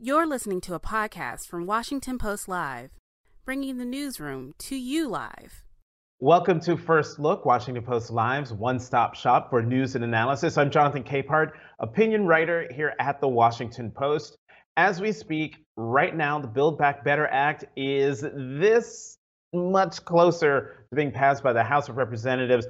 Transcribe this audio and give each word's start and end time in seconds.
You're 0.00 0.28
listening 0.28 0.60
to 0.60 0.74
a 0.74 0.80
podcast 0.80 1.48
from 1.48 1.66
Washington 1.66 2.18
Post 2.18 2.46
Live, 2.46 2.90
bringing 3.44 3.78
the 3.78 3.84
newsroom 3.84 4.54
to 4.58 4.76
you 4.76 5.08
live. 5.08 5.64
Welcome 6.20 6.60
to 6.60 6.76
First 6.76 7.18
Look, 7.18 7.44
Washington 7.44 7.82
Post 7.82 8.12
Live's 8.12 8.52
one 8.52 8.78
stop 8.78 9.16
shop 9.16 9.50
for 9.50 9.60
news 9.60 9.96
and 9.96 10.04
analysis. 10.04 10.56
I'm 10.56 10.70
Jonathan 10.70 11.02
Capehart, 11.02 11.50
opinion 11.80 12.28
writer 12.28 12.68
here 12.72 12.94
at 13.00 13.20
the 13.20 13.26
Washington 13.26 13.90
Post. 13.90 14.36
As 14.76 15.00
we 15.00 15.10
speak, 15.10 15.64
right 15.76 16.16
now, 16.16 16.38
the 16.38 16.46
Build 16.46 16.78
Back 16.78 17.02
Better 17.02 17.26
Act 17.26 17.64
is 17.74 18.20
this 18.20 19.18
much 19.52 20.04
closer 20.04 20.86
to 20.90 20.94
being 20.94 21.10
passed 21.10 21.42
by 21.42 21.52
the 21.52 21.64
House 21.64 21.88
of 21.88 21.96
Representatives. 21.96 22.68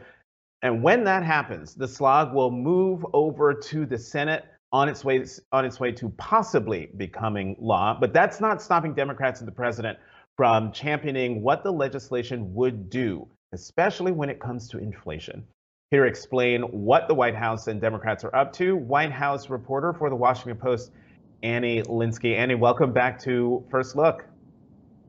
And 0.63 0.83
when 0.83 1.05
that 1.05 1.25
happens, 1.25 1.75
the 1.75 1.89
slog 1.89 2.33
will 2.33 2.51
move 2.51 3.05
over 3.13 3.53
to 3.53 3.85
the 3.85 3.99
Senate 3.99 4.47
on 4.73 4.89
its 4.89 5.05
way 5.05 5.25
on 5.53 5.65
its 5.65 5.81
way 5.81 5.93
to 5.93 6.09
possibly 6.11 6.91
becoming 6.97 7.57
law. 7.59 7.97
But 7.99 8.13
that's 8.13 8.41
not 8.41 8.61
stopping 8.61 8.95
Democrats 8.95 9.41
and 9.41 9.49
the 9.49 9.53
president 9.53 9.99
from 10.37 10.73
championing 10.73 11.43
what 11.43 11.65
the 11.65 11.73
legislation 11.73 12.55
would 12.55 12.91
do, 12.91 13.27
especially 13.53 14.13
when 14.13 14.31
it 14.31 14.41
comes 14.41 14.69
to 14.69 14.79
inflation. 14.79 15.45
Here 15.91 16.05
explain 16.05 16.63
what 16.63 17.09
the 17.09 17.15
White 17.15 17.35
House 17.35 17.67
and 17.67 17.81
Democrats 17.81 18.23
are 18.23 18.35
up 18.37 18.53
to, 18.55 18.77
White 18.77 19.11
House 19.11 19.49
reporter 19.49 19.95
for 19.95 20.11
the 20.11 20.17
Washington 20.17 20.59
Post, 20.59 20.93
Annie 21.43 21.83
Linskey. 21.83 22.37
Annie, 22.37 22.55
welcome 22.55 22.93
back 22.93 23.19
to 23.21 23.65
First 23.71 23.97
Look. 23.97 24.27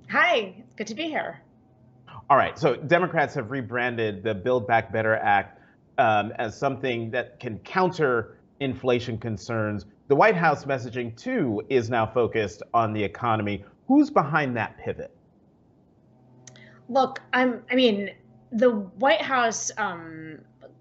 Hi, 0.10 0.56
it's 0.58 0.74
good 0.76 0.88
to 0.88 0.96
be 0.96 1.04
here. 1.04 1.42
All 2.30 2.38
right, 2.38 2.58
so 2.58 2.76
Democrats 2.76 3.36
have 3.36 3.52
rebranded 3.52 4.24
the 4.24 4.34
Build 4.34 4.68
Back 4.68 4.94
Better 4.94 5.16
Act 5.16 5.60
um, 5.98 6.32
as 6.38 6.58
something 6.58 7.12
that 7.12 7.40
can 7.40 7.60
counter 7.60 8.39
inflation 8.60 9.18
concerns. 9.18 9.86
The 10.08 10.16
White 10.16 10.36
House 10.36 10.66
messaging, 10.66 11.16
too, 11.16 11.62
is 11.70 11.90
now 11.90 12.06
focused 12.06 12.64
on 12.74 12.94
the 12.94 13.04
economy. 13.04 13.64
Who's 13.88 14.10
behind 14.10 14.56
that 14.58 14.78
pivot? 14.78 15.16
Look, 16.90 17.22
I'm, 17.34 17.64
I 17.72 17.76
mean, 17.76 18.12
the 18.52 18.72
White 18.72 19.22
House 19.22 19.72
um, 19.78 20.40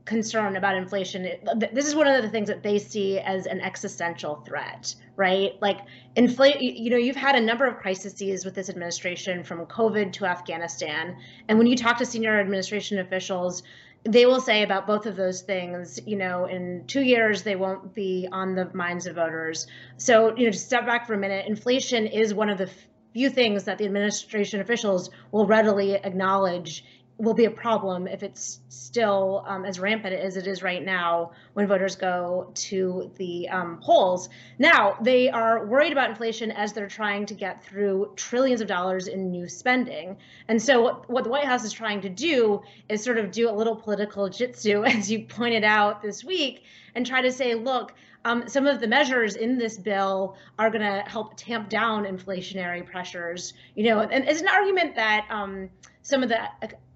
concern 0.09 0.57
about 0.57 0.75
inflation, 0.75 1.29
this 1.71 1.87
is 1.87 1.95
one 1.95 2.07
of 2.07 2.23
the 2.23 2.31
things 2.31 2.49
that 2.49 2.63
they 2.63 2.79
see 2.79 3.19
as 3.19 3.45
an 3.45 3.61
existential 3.61 4.37
threat, 4.37 4.95
right? 5.17 5.53
Like, 5.61 5.81
inflate, 6.17 6.61
you 6.61 6.89
know, 6.89 6.97
you've 6.97 7.15
had 7.15 7.37
a 7.37 7.41
number 7.41 7.67
of 7.67 7.77
crises 7.77 8.45
with 8.45 8.55
this 8.55 8.71
administration 8.71 9.45
from 9.45 9.67
COVID 9.67 10.13
to 10.15 10.25
Afghanistan. 10.25 11.19
And 11.49 11.59
when 11.59 11.67
you 11.67 11.77
talk 11.77 11.99
to 11.99 12.07
senior 12.07 12.41
administration 12.41 13.01
officials, 13.01 13.63
they 14.09 14.27
will 14.27 14.41
say 14.41 14.63
about 14.63 14.87
both 14.87 15.07
of 15.07 15.17
those 15.17 15.43
things, 15.43 16.01
you 16.07 16.17
know, 16.17 16.47
in 16.47 16.85
two 16.87 17.03
years, 17.03 17.43
they 17.43 17.57
won't 17.57 17.95
be 17.95 18.27
on 18.33 18.55
the 18.55 18.71
minds 18.75 19.07
of 19.07 19.17
voters. 19.17 19.67
So, 19.99 20.35
you 20.37 20.47
know, 20.47 20.51
to 20.51 20.59
step 20.59 20.87
back 20.87 21.07
for 21.07 21.15
a 21.15 21.19
minute, 21.19 21.47
inflation 21.47 22.07
is 22.07 22.33
one 22.33 22.49
of 22.49 22.59
the 22.59 22.71
few 23.13 23.29
things 23.31 23.65
that 23.65 23.79
the 23.79 23.85
administration 23.85 24.61
officials 24.61 25.11
will 25.33 25.47
readily 25.47 25.95
acknowledge 25.95 26.85
will 27.19 27.35
be 27.35 27.47
a 27.47 27.51
problem 27.51 28.07
if 28.07 28.23
it's 28.23 28.61
still 28.69 29.45
um, 29.47 29.65
as 29.65 29.81
rampant 29.81 30.15
as 30.15 30.37
it 30.37 30.47
is 30.47 30.63
right 30.63 30.85
now 30.85 31.33
when 31.55 31.67
voters 31.67 31.97
go 31.97 32.51
to 32.55 33.11
the 33.17 33.49
um, 33.49 33.79
polls. 33.83 34.29
Now, 34.59 34.97
they 35.03 35.29
are 35.29 35.67
worried 35.67 35.91
about 35.91 36.11
inflation 36.11 36.53
as 36.53 36.73
they're 36.73 36.87
trying 36.89 37.27
to 37.27 37.35
get 37.35 37.65
through 37.65 38.13
trillions 38.15 38.61
of 38.61 38.69
dollars 38.69 39.09
in 39.09 39.33
new 39.33 39.49
spending. 39.49 40.17
And 40.47 40.63
so, 40.63 40.81
what, 40.81 41.11
what 41.11 41.25
the 41.25 41.31
White 41.31 41.45
House 41.45 41.65
is 41.65 41.73
trying 41.73 42.01
to 42.03 42.09
do 42.09 42.63
is 42.89 43.03
sort 43.03 43.19
of 43.19 43.33
do 43.33 43.51
a 43.51 43.53
little 43.53 43.75
political 43.75 44.29
jitsu, 44.29 44.85
as 44.87 45.11
you 45.11 45.25
pointed 45.25 45.65
out 45.65 46.01
this 46.01 46.23
week, 46.23 46.63
and 46.95 47.05
try 47.05 47.21
to 47.21 47.33
say, 47.33 47.55
look, 47.55 47.95
um, 48.25 48.49
some 48.49 48.67
of 48.67 48.81
the 48.81 48.87
measures 48.87 49.37
in 49.37 49.59
this 49.59 49.77
bill 49.77 50.37
are 50.59 50.71
going 50.71 50.83
to 50.83 51.09
help 51.09 51.37
tamp 51.37 51.69
down 51.69 52.05
inflationary 52.05 52.85
pressures. 52.85 53.55
You 53.75 53.91
know, 53.91 54.01
and 54.01 54.29
it's 54.29 54.41
an 54.41 54.49
argument 54.49 54.95
that 54.97 55.27
um, 55.31 55.71
some 56.09 56.23
of 56.23 56.31
the 56.31 56.41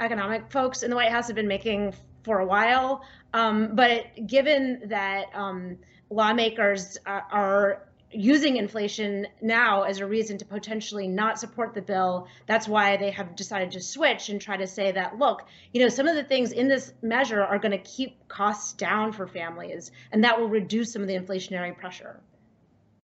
economic 0.01 0.51
folks 0.51 0.83
in 0.83 0.89
the 0.89 0.97
White 0.97 1.11
House 1.11 1.27
have 1.27 1.37
been 1.37 1.47
making 1.47 1.93
for 2.25 2.39
a 2.39 2.47
while. 2.47 3.03
Um, 3.35 3.75
but 3.75 4.27
given 4.27 4.83
that 4.87 5.27
um, 5.35 5.77
lawmakers 6.09 6.97
are, 7.05 7.27
are 7.31 7.89
using 8.11 8.57
inflation 8.57 9.27
now 9.43 9.83
as 9.83 9.99
a 9.99 10.07
reason 10.07 10.39
to 10.39 10.45
potentially 10.47 11.09
not 11.09 11.39
support 11.39 11.75
the 11.75 11.83
bill. 11.83 12.27
That's 12.47 12.69
why 12.69 12.97
they 12.97 13.11
have 13.11 13.37
decided 13.37 13.71
to 13.73 13.81
switch 13.81 14.29
and 14.29 14.41
try 14.41 14.57
to 14.57 14.67
say 14.67 14.93
that, 14.93 15.19
look, 15.19 15.47
you 15.73 15.83
know, 15.83 15.89
some 15.89 16.07
of 16.07 16.15
the 16.15 16.25
things 16.25 16.53
in 16.53 16.69
this 16.69 16.93
measure 17.03 17.43
are 17.43 17.59
going 17.59 17.73
to 17.73 17.79
keep 17.79 18.29
costs 18.29 18.75
down 18.75 19.13
for 19.13 19.27
families, 19.27 19.93
and 20.11 20.25
that 20.25 20.39
will 20.39 20.49
reduce 20.49 20.93
some 20.93 21.03
of 21.03 21.09
the 21.09 21.15
inflationary 21.15 21.77
pressure. 21.77 22.21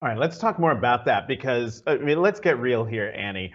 All 0.01 0.09
right, 0.09 0.17
let's 0.17 0.37
talk 0.37 0.59
more 0.59 0.71
about 0.71 1.05
that 1.05 1.27
because, 1.27 1.83
I 1.87 1.97
mean, 1.97 2.21
let's 2.21 2.39
get 2.39 2.59
real 2.59 2.85
here, 2.85 3.13
Annie. 3.15 3.53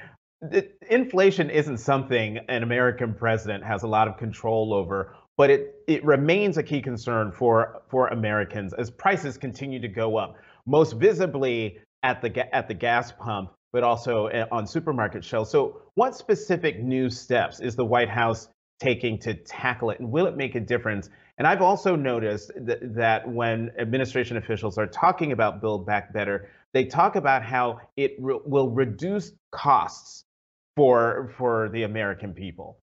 Inflation 0.88 1.50
isn't 1.50 1.78
something 1.78 2.38
an 2.48 2.62
American 2.62 3.12
president 3.12 3.64
has 3.64 3.82
a 3.82 3.88
lot 3.88 4.06
of 4.06 4.16
control 4.16 4.72
over, 4.72 5.16
but 5.36 5.50
it, 5.50 5.74
it 5.88 6.04
remains 6.04 6.58
a 6.58 6.62
key 6.62 6.80
concern 6.80 7.32
for, 7.32 7.82
for 7.90 8.06
Americans 8.08 8.72
as 8.72 8.88
prices 8.88 9.36
continue 9.36 9.80
to 9.80 9.88
go 9.88 10.16
up 10.16 10.36
most 10.64 10.92
visibly 10.92 11.78
at 12.04 12.22
the 12.22 12.54
at 12.54 12.68
the 12.68 12.74
gas 12.74 13.10
pump, 13.10 13.50
but 13.72 13.82
also 13.82 14.26
eh, 14.28 14.44
on 14.52 14.64
supermarket 14.64 15.24
shelves. 15.24 15.50
So, 15.50 15.82
what 15.94 16.14
specific 16.14 16.80
new 16.80 17.10
steps 17.10 17.58
is 17.58 17.74
the 17.74 17.84
White 17.84 18.08
House 18.08 18.48
taking 18.78 19.18
to 19.18 19.34
tackle 19.34 19.90
it, 19.90 19.98
and 19.98 20.08
will 20.08 20.26
it 20.26 20.36
make 20.36 20.54
a 20.54 20.60
difference? 20.60 21.10
And 21.38 21.48
I've 21.48 21.62
also 21.62 21.96
noticed 21.96 22.52
that, 22.54 22.94
that 22.94 23.28
when 23.28 23.72
administration 23.76 24.36
officials 24.36 24.78
are 24.78 24.86
talking 24.86 25.32
about 25.32 25.60
Build 25.60 25.84
Back 25.84 26.12
Better, 26.12 26.48
they 26.72 26.84
talk 26.84 27.16
about 27.16 27.42
how 27.42 27.80
it 27.96 28.14
re- 28.20 28.38
will 28.44 28.70
reduce 28.70 29.32
costs 29.50 30.24
for 30.78 31.32
for 31.36 31.68
the 31.70 31.82
American 31.82 32.32
people. 32.32 32.78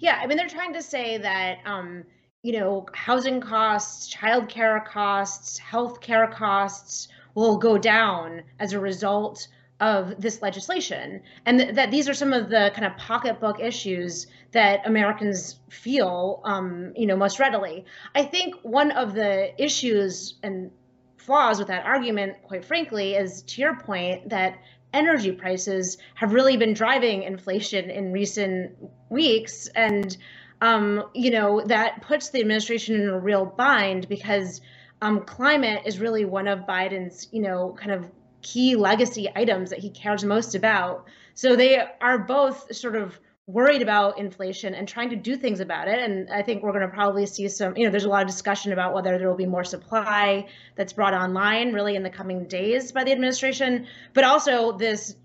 Yeah, 0.00 0.18
I 0.20 0.26
mean 0.26 0.36
they're 0.36 0.48
trying 0.48 0.72
to 0.74 0.82
say 0.82 1.18
that 1.18 1.58
um, 1.64 2.02
you 2.42 2.58
know, 2.58 2.86
housing 2.92 3.40
costs, 3.40 4.12
childcare 4.12 4.84
costs, 4.84 5.60
healthcare 5.60 6.32
costs 6.32 7.06
will 7.36 7.58
go 7.58 7.78
down 7.78 8.42
as 8.58 8.72
a 8.72 8.80
result 8.80 9.46
of 9.78 10.20
this 10.20 10.42
legislation 10.42 11.22
and 11.46 11.58
th- 11.58 11.74
that 11.74 11.90
these 11.90 12.08
are 12.08 12.14
some 12.14 12.32
of 12.32 12.50
the 12.50 12.70
kind 12.74 12.84
of 12.84 12.94
pocketbook 12.98 13.58
issues 13.60 14.26
that 14.52 14.86
americans 14.86 15.58
feel 15.70 16.42
um, 16.44 16.92
you 16.94 17.06
know 17.06 17.16
most 17.16 17.38
readily 17.38 17.86
i 18.14 18.22
think 18.22 18.54
one 18.60 18.90
of 18.90 19.14
the 19.14 19.50
issues 19.56 20.34
and 20.42 20.70
flaws 21.16 21.58
with 21.58 21.68
that 21.68 21.86
argument 21.86 22.36
quite 22.42 22.62
frankly 22.62 23.14
is 23.14 23.40
to 23.40 23.62
your 23.62 23.74
point 23.74 24.28
that 24.28 24.58
energy 24.92 25.32
prices 25.32 25.98
have 26.14 26.32
really 26.32 26.56
been 26.56 26.74
driving 26.74 27.22
inflation 27.22 27.90
in 27.90 28.12
recent 28.12 28.72
weeks 29.08 29.68
and 29.68 30.16
um, 30.60 31.04
you 31.14 31.30
know, 31.30 31.62
that 31.66 32.02
puts 32.02 32.30
the 32.30 32.40
administration 32.40 33.00
in 33.00 33.08
a 33.08 33.18
real 33.18 33.46
bind 33.46 34.08
because 34.08 34.60
um, 35.02 35.24
climate 35.24 35.82
is 35.86 35.98
really 35.98 36.24
one 36.24 36.46
of 36.46 36.60
Biden's, 36.60 37.28
you 37.32 37.40
know, 37.40 37.74
kind 37.78 37.92
of 37.92 38.10
key 38.42 38.76
legacy 38.76 39.28
items 39.34 39.70
that 39.70 39.78
he 39.78 39.90
cares 39.90 40.24
most 40.24 40.54
about. 40.54 41.06
So 41.34 41.56
they 41.56 41.82
are 42.00 42.18
both 42.18 42.74
sort 42.74 42.96
of 42.96 43.18
worried 43.52 43.82
about 43.82 44.18
inflation 44.18 44.74
and 44.74 44.86
trying 44.86 45.10
to 45.10 45.16
do 45.16 45.36
things 45.36 45.60
about 45.60 45.88
it. 45.88 45.98
And 45.98 46.30
I 46.30 46.42
think 46.42 46.62
we're 46.62 46.72
going 46.72 46.88
to 46.88 46.94
probably 46.94 47.26
see 47.26 47.48
some, 47.48 47.76
you 47.76 47.84
know, 47.84 47.90
there's 47.90 48.04
a 48.04 48.08
lot 48.08 48.22
of 48.22 48.28
discussion 48.28 48.72
about 48.72 48.94
whether 48.94 49.18
there 49.18 49.28
will 49.28 49.36
be 49.36 49.46
more 49.46 49.64
supply 49.64 50.46
that's 50.76 50.92
brought 50.92 51.14
online 51.14 51.72
really 51.72 51.96
in 51.96 52.02
the 52.02 52.10
coming 52.10 52.46
days 52.46 52.92
by 52.92 53.04
the 53.04 53.12
administration, 53.12 53.86
but 54.14 54.24
also 54.24 54.72
this, 54.72 55.16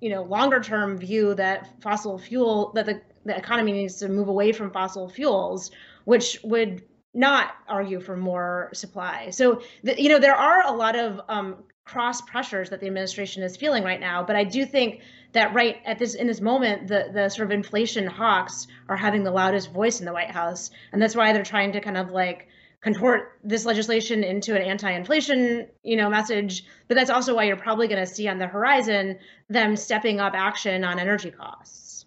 you 0.00 0.10
know, 0.10 0.22
longer 0.22 0.60
term 0.60 0.98
view 0.98 1.34
that 1.34 1.80
fossil 1.82 2.18
fuel, 2.18 2.72
that 2.74 2.86
the 2.86 3.00
the 3.24 3.36
economy 3.36 3.72
needs 3.72 3.96
to 3.96 4.08
move 4.08 4.28
away 4.28 4.52
from 4.52 4.70
fossil 4.70 5.08
fuels, 5.08 5.70
which 6.04 6.38
would 6.44 6.82
not 7.14 7.54
argue 7.68 8.00
for 8.00 8.16
more 8.16 8.70
supply. 8.74 9.30
So, 9.30 9.62
the, 9.82 10.00
you 10.00 10.08
know, 10.08 10.18
there 10.18 10.34
are 10.34 10.66
a 10.66 10.72
lot 10.72 10.96
of 10.96 11.20
um, 11.28 11.64
cross 11.84 12.20
pressures 12.22 12.70
that 12.70 12.80
the 12.80 12.86
administration 12.86 13.42
is 13.42 13.56
feeling 13.56 13.84
right 13.84 14.00
now. 14.00 14.22
But 14.22 14.36
I 14.36 14.44
do 14.44 14.66
think 14.66 15.00
that 15.34 15.52
right 15.52 15.76
at 15.84 15.98
this 15.98 16.14
in 16.14 16.26
this 16.26 16.40
moment, 16.40 16.88
the 16.88 17.10
the 17.12 17.28
sort 17.28 17.46
of 17.46 17.52
inflation 17.52 18.06
hawks 18.06 18.66
are 18.88 18.96
having 18.96 19.24
the 19.24 19.30
loudest 19.30 19.72
voice 19.72 20.00
in 20.00 20.06
the 20.06 20.12
White 20.12 20.30
House, 20.30 20.70
and 20.92 21.02
that's 21.02 21.14
why 21.14 21.32
they're 21.32 21.44
trying 21.44 21.72
to 21.72 21.80
kind 21.80 21.96
of 21.96 22.10
like 22.10 22.48
contort 22.80 23.38
this 23.42 23.64
legislation 23.64 24.22
into 24.22 24.54
an 24.54 24.62
anti-inflation 24.62 25.66
you 25.82 25.96
know 25.96 26.08
message. 26.08 26.64
But 26.88 26.94
that's 26.96 27.10
also 27.10 27.34
why 27.34 27.44
you're 27.44 27.56
probably 27.56 27.88
going 27.88 28.04
to 28.04 28.12
see 28.12 28.28
on 28.28 28.38
the 28.38 28.46
horizon 28.46 29.18
them 29.48 29.76
stepping 29.76 30.20
up 30.20 30.34
action 30.34 30.84
on 30.84 30.98
energy 30.98 31.30
costs. 31.30 32.06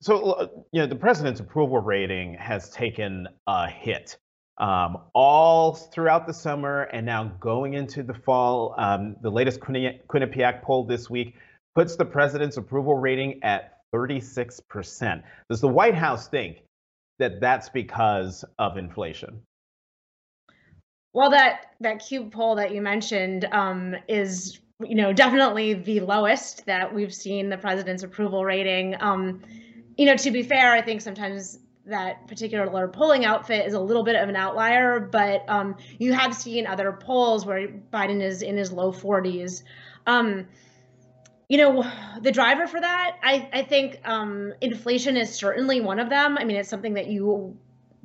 So, 0.00 0.32
uh, 0.32 0.48
you 0.72 0.80
know, 0.80 0.86
the 0.86 0.96
president's 0.96 1.40
approval 1.40 1.78
rating 1.78 2.34
has 2.34 2.70
taken 2.70 3.28
a 3.46 3.68
hit 3.68 4.18
um, 4.58 4.98
all 5.14 5.74
throughout 5.74 6.26
the 6.26 6.34
summer 6.34 6.82
and 6.84 7.04
now 7.04 7.24
going 7.40 7.74
into 7.74 8.02
the 8.02 8.14
fall. 8.14 8.74
Um, 8.78 9.16
the 9.22 9.30
latest 9.30 9.60
Quinnipiac 9.60 10.62
poll 10.62 10.84
this 10.84 11.10
week 11.10 11.34
puts 11.76 11.94
the 11.94 12.04
president's 12.04 12.56
approval 12.56 12.94
rating 12.94 13.38
at 13.44 13.78
36%. 13.94 15.22
Does 15.48 15.60
the 15.60 15.68
White 15.68 15.94
House 15.94 16.26
think 16.26 16.62
that 17.18 17.40
that's 17.40 17.68
because 17.68 18.44
of 18.58 18.76
inflation? 18.76 19.42
Well, 21.12 21.30
that 21.30 21.74
that 21.80 22.00
Cube 22.00 22.32
poll 22.32 22.56
that 22.56 22.74
you 22.74 22.82
mentioned 22.82 23.46
um, 23.52 23.94
is 24.08 24.58
you 24.80 24.94
know, 24.94 25.12
definitely 25.12 25.74
the 25.74 26.00
lowest 26.00 26.66
that 26.66 26.92
we've 26.92 27.14
seen 27.14 27.48
the 27.48 27.56
president's 27.56 28.02
approval 28.02 28.44
rating. 28.44 28.94
Um, 29.00 29.40
you 29.96 30.04
know, 30.04 30.16
to 30.16 30.30
be 30.30 30.42
fair, 30.42 30.72
I 30.72 30.82
think 30.82 31.00
sometimes 31.00 31.58
that 31.86 32.26
particular 32.26 32.88
polling 32.88 33.24
outfit 33.24 33.66
is 33.66 33.74
a 33.74 33.80
little 33.80 34.02
bit 34.02 34.16
of 34.16 34.28
an 34.28 34.36
outlier, 34.36 35.00
but 35.00 35.44
um, 35.48 35.76
you 35.98 36.12
have 36.12 36.34
seen 36.34 36.66
other 36.66 36.92
polls 36.92 37.46
where 37.46 37.68
Biden 37.68 38.20
is 38.20 38.42
in 38.42 38.56
his 38.56 38.72
low 38.72 38.92
40s. 38.92 39.62
Um, 40.06 40.46
you 41.48 41.58
know, 41.58 41.84
the 42.20 42.32
driver 42.32 42.66
for 42.66 42.80
that, 42.80 43.16
I, 43.22 43.48
I 43.52 43.62
think 43.62 44.00
um, 44.04 44.52
inflation 44.60 45.16
is 45.16 45.32
certainly 45.32 45.80
one 45.80 46.00
of 46.00 46.08
them. 46.08 46.36
I 46.38 46.44
mean, 46.44 46.56
it's 46.56 46.68
something 46.68 46.94
that 46.94 47.06
you 47.06 47.56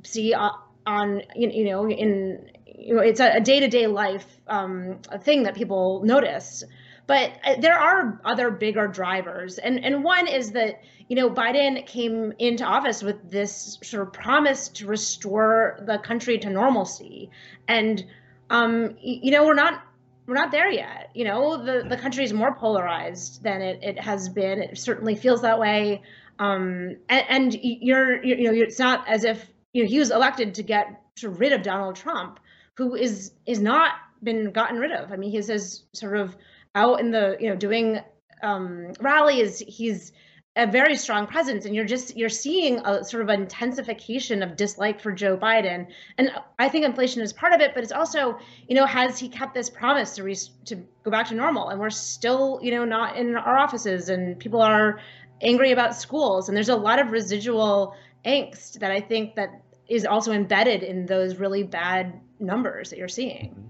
see 0.04 0.32
on, 0.32 0.52
on 0.86 1.22
you 1.34 1.64
know, 1.64 1.88
in 1.88 2.50
you 2.66 2.94
know, 2.94 3.00
it's 3.00 3.20
a 3.20 3.40
day 3.40 3.60
to 3.60 3.68
day 3.68 3.86
life 3.86 4.26
um, 4.46 4.98
thing 5.22 5.44
that 5.44 5.54
people 5.54 6.02
notice. 6.04 6.64
But 7.06 7.32
uh, 7.44 7.56
there 7.60 7.78
are 7.78 8.20
other 8.24 8.50
bigger 8.50 8.86
drivers, 8.86 9.58
and 9.58 9.84
and 9.84 10.04
one 10.04 10.28
is 10.28 10.52
that 10.52 10.80
you 11.08 11.16
know 11.16 11.28
Biden 11.28 11.84
came 11.86 12.32
into 12.38 12.64
office 12.64 13.02
with 13.02 13.28
this 13.28 13.78
sort 13.82 14.06
of 14.06 14.12
promise 14.12 14.68
to 14.68 14.86
restore 14.86 15.80
the 15.84 15.98
country 15.98 16.38
to 16.38 16.50
normalcy, 16.50 17.30
and 17.66 18.04
um, 18.50 18.96
you 19.00 19.32
know 19.32 19.44
we're 19.44 19.54
not 19.54 19.82
we're 20.26 20.34
not 20.34 20.50
there 20.50 20.70
yet. 20.70 21.10
You 21.14 21.24
know 21.24 21.64
the 21.64 21.84
the 21.88 21.96
country 21.96 22.24
is 22.24 22.32
more 22.32 22.54
polarized 22.54 23.42
than 23.42 23.60
it 23.60 23.80
it 23.82 24.00
has 24.00 24.28
been. 24.28 24.62
It 24.62 24.78
certainly 24.78 25.14
feels 25.14 25.42
that 25.42 25.58
way. 25.58 26.02
Um, 26.38 26.96
and, 27.08 27.24
and 27.28 27.58
you're, 27.62 28.24
you're 28.24 28.38
you 28.38 28.44
know 28.44 28.52
it's 28.54 28.78
not 28.78 29.06
as 29.08 29.24
if 29.24 29.44
you 29.72 29.82
know 29.82 29.88
he 29.88 29.98
was 29.98 30.10
elected 30.10 30.54
to 30.54 30.62
get 30.62 31.00
rid 31.22 31.52
of 31.52 31.62
Donald 31.62 31.96
Trump, 31.96 32.40
who 32.74 32.94
is 32.94 33.32
is 33.46 33.60
not 33.60 33.92
been 34.22 34.52
gotten 34.52 34.78
rid 34.78 34.92
of. 34.92 35.12
I 35.12 35.16
mean, 35.16 35.30
he's 35.30 35.46
says 35.46 35.82
sort 35.92 36.16
of 36.16 36.36
out 36.74 37.00
in 37.00 37.10
the 37.10 37.36
you 37.40 37.50
know 37.50 37.56
doing 37.56 38.00
um, 38.42 38.92
rallies. 39.00 39.58
He's 39.58 40.12
a 40.56 40.66
very 40.66 40.96
strong 40.96 41.26
presence 41.26 41.64
and 41.64 41.74
you're 41.74 41.86
just 41.86 42.14
you're 42.16 42.28
seeing 42.28 42.78
a 42.84 43.02
sort 43.02 43.22
of 43.22 43.30
intensification 43.30 44.42
of 44.42 44.54
dislike 44.54 45.00
for 45.00 45.10
Joe 45.10 45.36
Biden 45.36 45.86
and 46.18 46.30
I 46.58 46.68
think 46.68 46.84
inflation 46.84 47.22
is 47.22 47.32
part 47.32 47.54
of 47.54 47.60
it 47.60 47.72
but 47.74 47.82
it's 47.82 47.92
also 47.92 48.38
you 48.68 48.74
know 48.74 48.84
has 48.84 49.18
he 49.18 49.28
kept 49.28 49.54
this 49.54 49.70
promise 49.70 50.14
to 50.16 50.24
re- 50.24 50.36
to 50.66 50.76
go 51.04 51.10
back 51.10 51.28
to 51.28 51.34
normal 51.34 51.70
and 51.70 51.80
we're 51.80 51.88
still 51.88 52.60
you 52.62 52.70
know 52.70 52.84
not 52.84 53.16
in 53.16 53.34
our 53.34 53.56
offices 53.56 54.10
and 54.10 54.38
people 54.38 54.60
are 54.60 55.00
angry 55.40 55.72
about 55.72 55.96
schools 55.96 56.48
and 56.48 56.56
there's 56.56 56.68
a 56.68 56.76
lot 56.76 56.98
of 56.98 57.10
residual 57.10 57.94
angst 58.26 58.78
that 58.78 58.90
I 58.90 59.00
think 59.00 59.34
that 59.36 59.62
is 59.88 60.04
also 60.04 60.32
embedded 60.32 60.82
in 60.82 61.06
those 61.06 61.36
really 61.36 61.62
bad 61.62 62.20
numbers 62.38 62.90
that 62.90 62.98
you're 62.98 63.08
seeing. 63.08 63.50
Mm-hmm. 63.50 63.66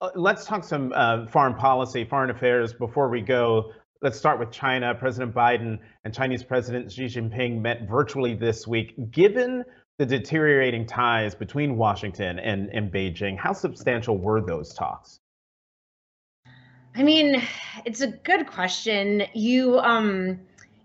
Uh, 0.00 0.10
let's 0.14 0.44
talk 0.44 0.62
some 0.62 0.92
uh, 0.94 1.26
foreign 1.26 1.54
policy, 1.54 2.04
foreign 2.04 2.30
affairs 2.30 2.72
before 2.72 3.08
we 3.08 3.20
go. 3.20 3.72
Let's 4.00 4.16
start 4.16 4.38
with 4.38 4.52
China. 4.52 4.94
President 4.94 5.34
Biden 5.34 5.80
and 6.04 6.14
Chinese 6.14 6.44
President 6.44 6.92
Xi 6.92 7.06
Jinping 7.06 7.60
met 7.60 7.88
virtually 7.88 8.34
this 8.34 8.64
week. 8.64 8.94
Given 9.10 9.64
the 9.98 10.06
deteriorating 10.06 10.86
ties 10.86 11.34
between 11.34 11.76
Washington 11.76 12.38
and, 12.38 12.68
and 12.72 12.92
Beijing, 12.92 13.36
how 13.36 13.52
substantial 13.52 14.16
were 14.16 14.40
those 14.40 14.72
talks? 14.72 15.18
I 16.94 17.02
mean, 17.02 17.42
it's 17.84 18.00
a 18.00 18.06
good 18.06 18.46
question. 18.46 19.24
You, 19.34 19.80
um, 19.80 20.38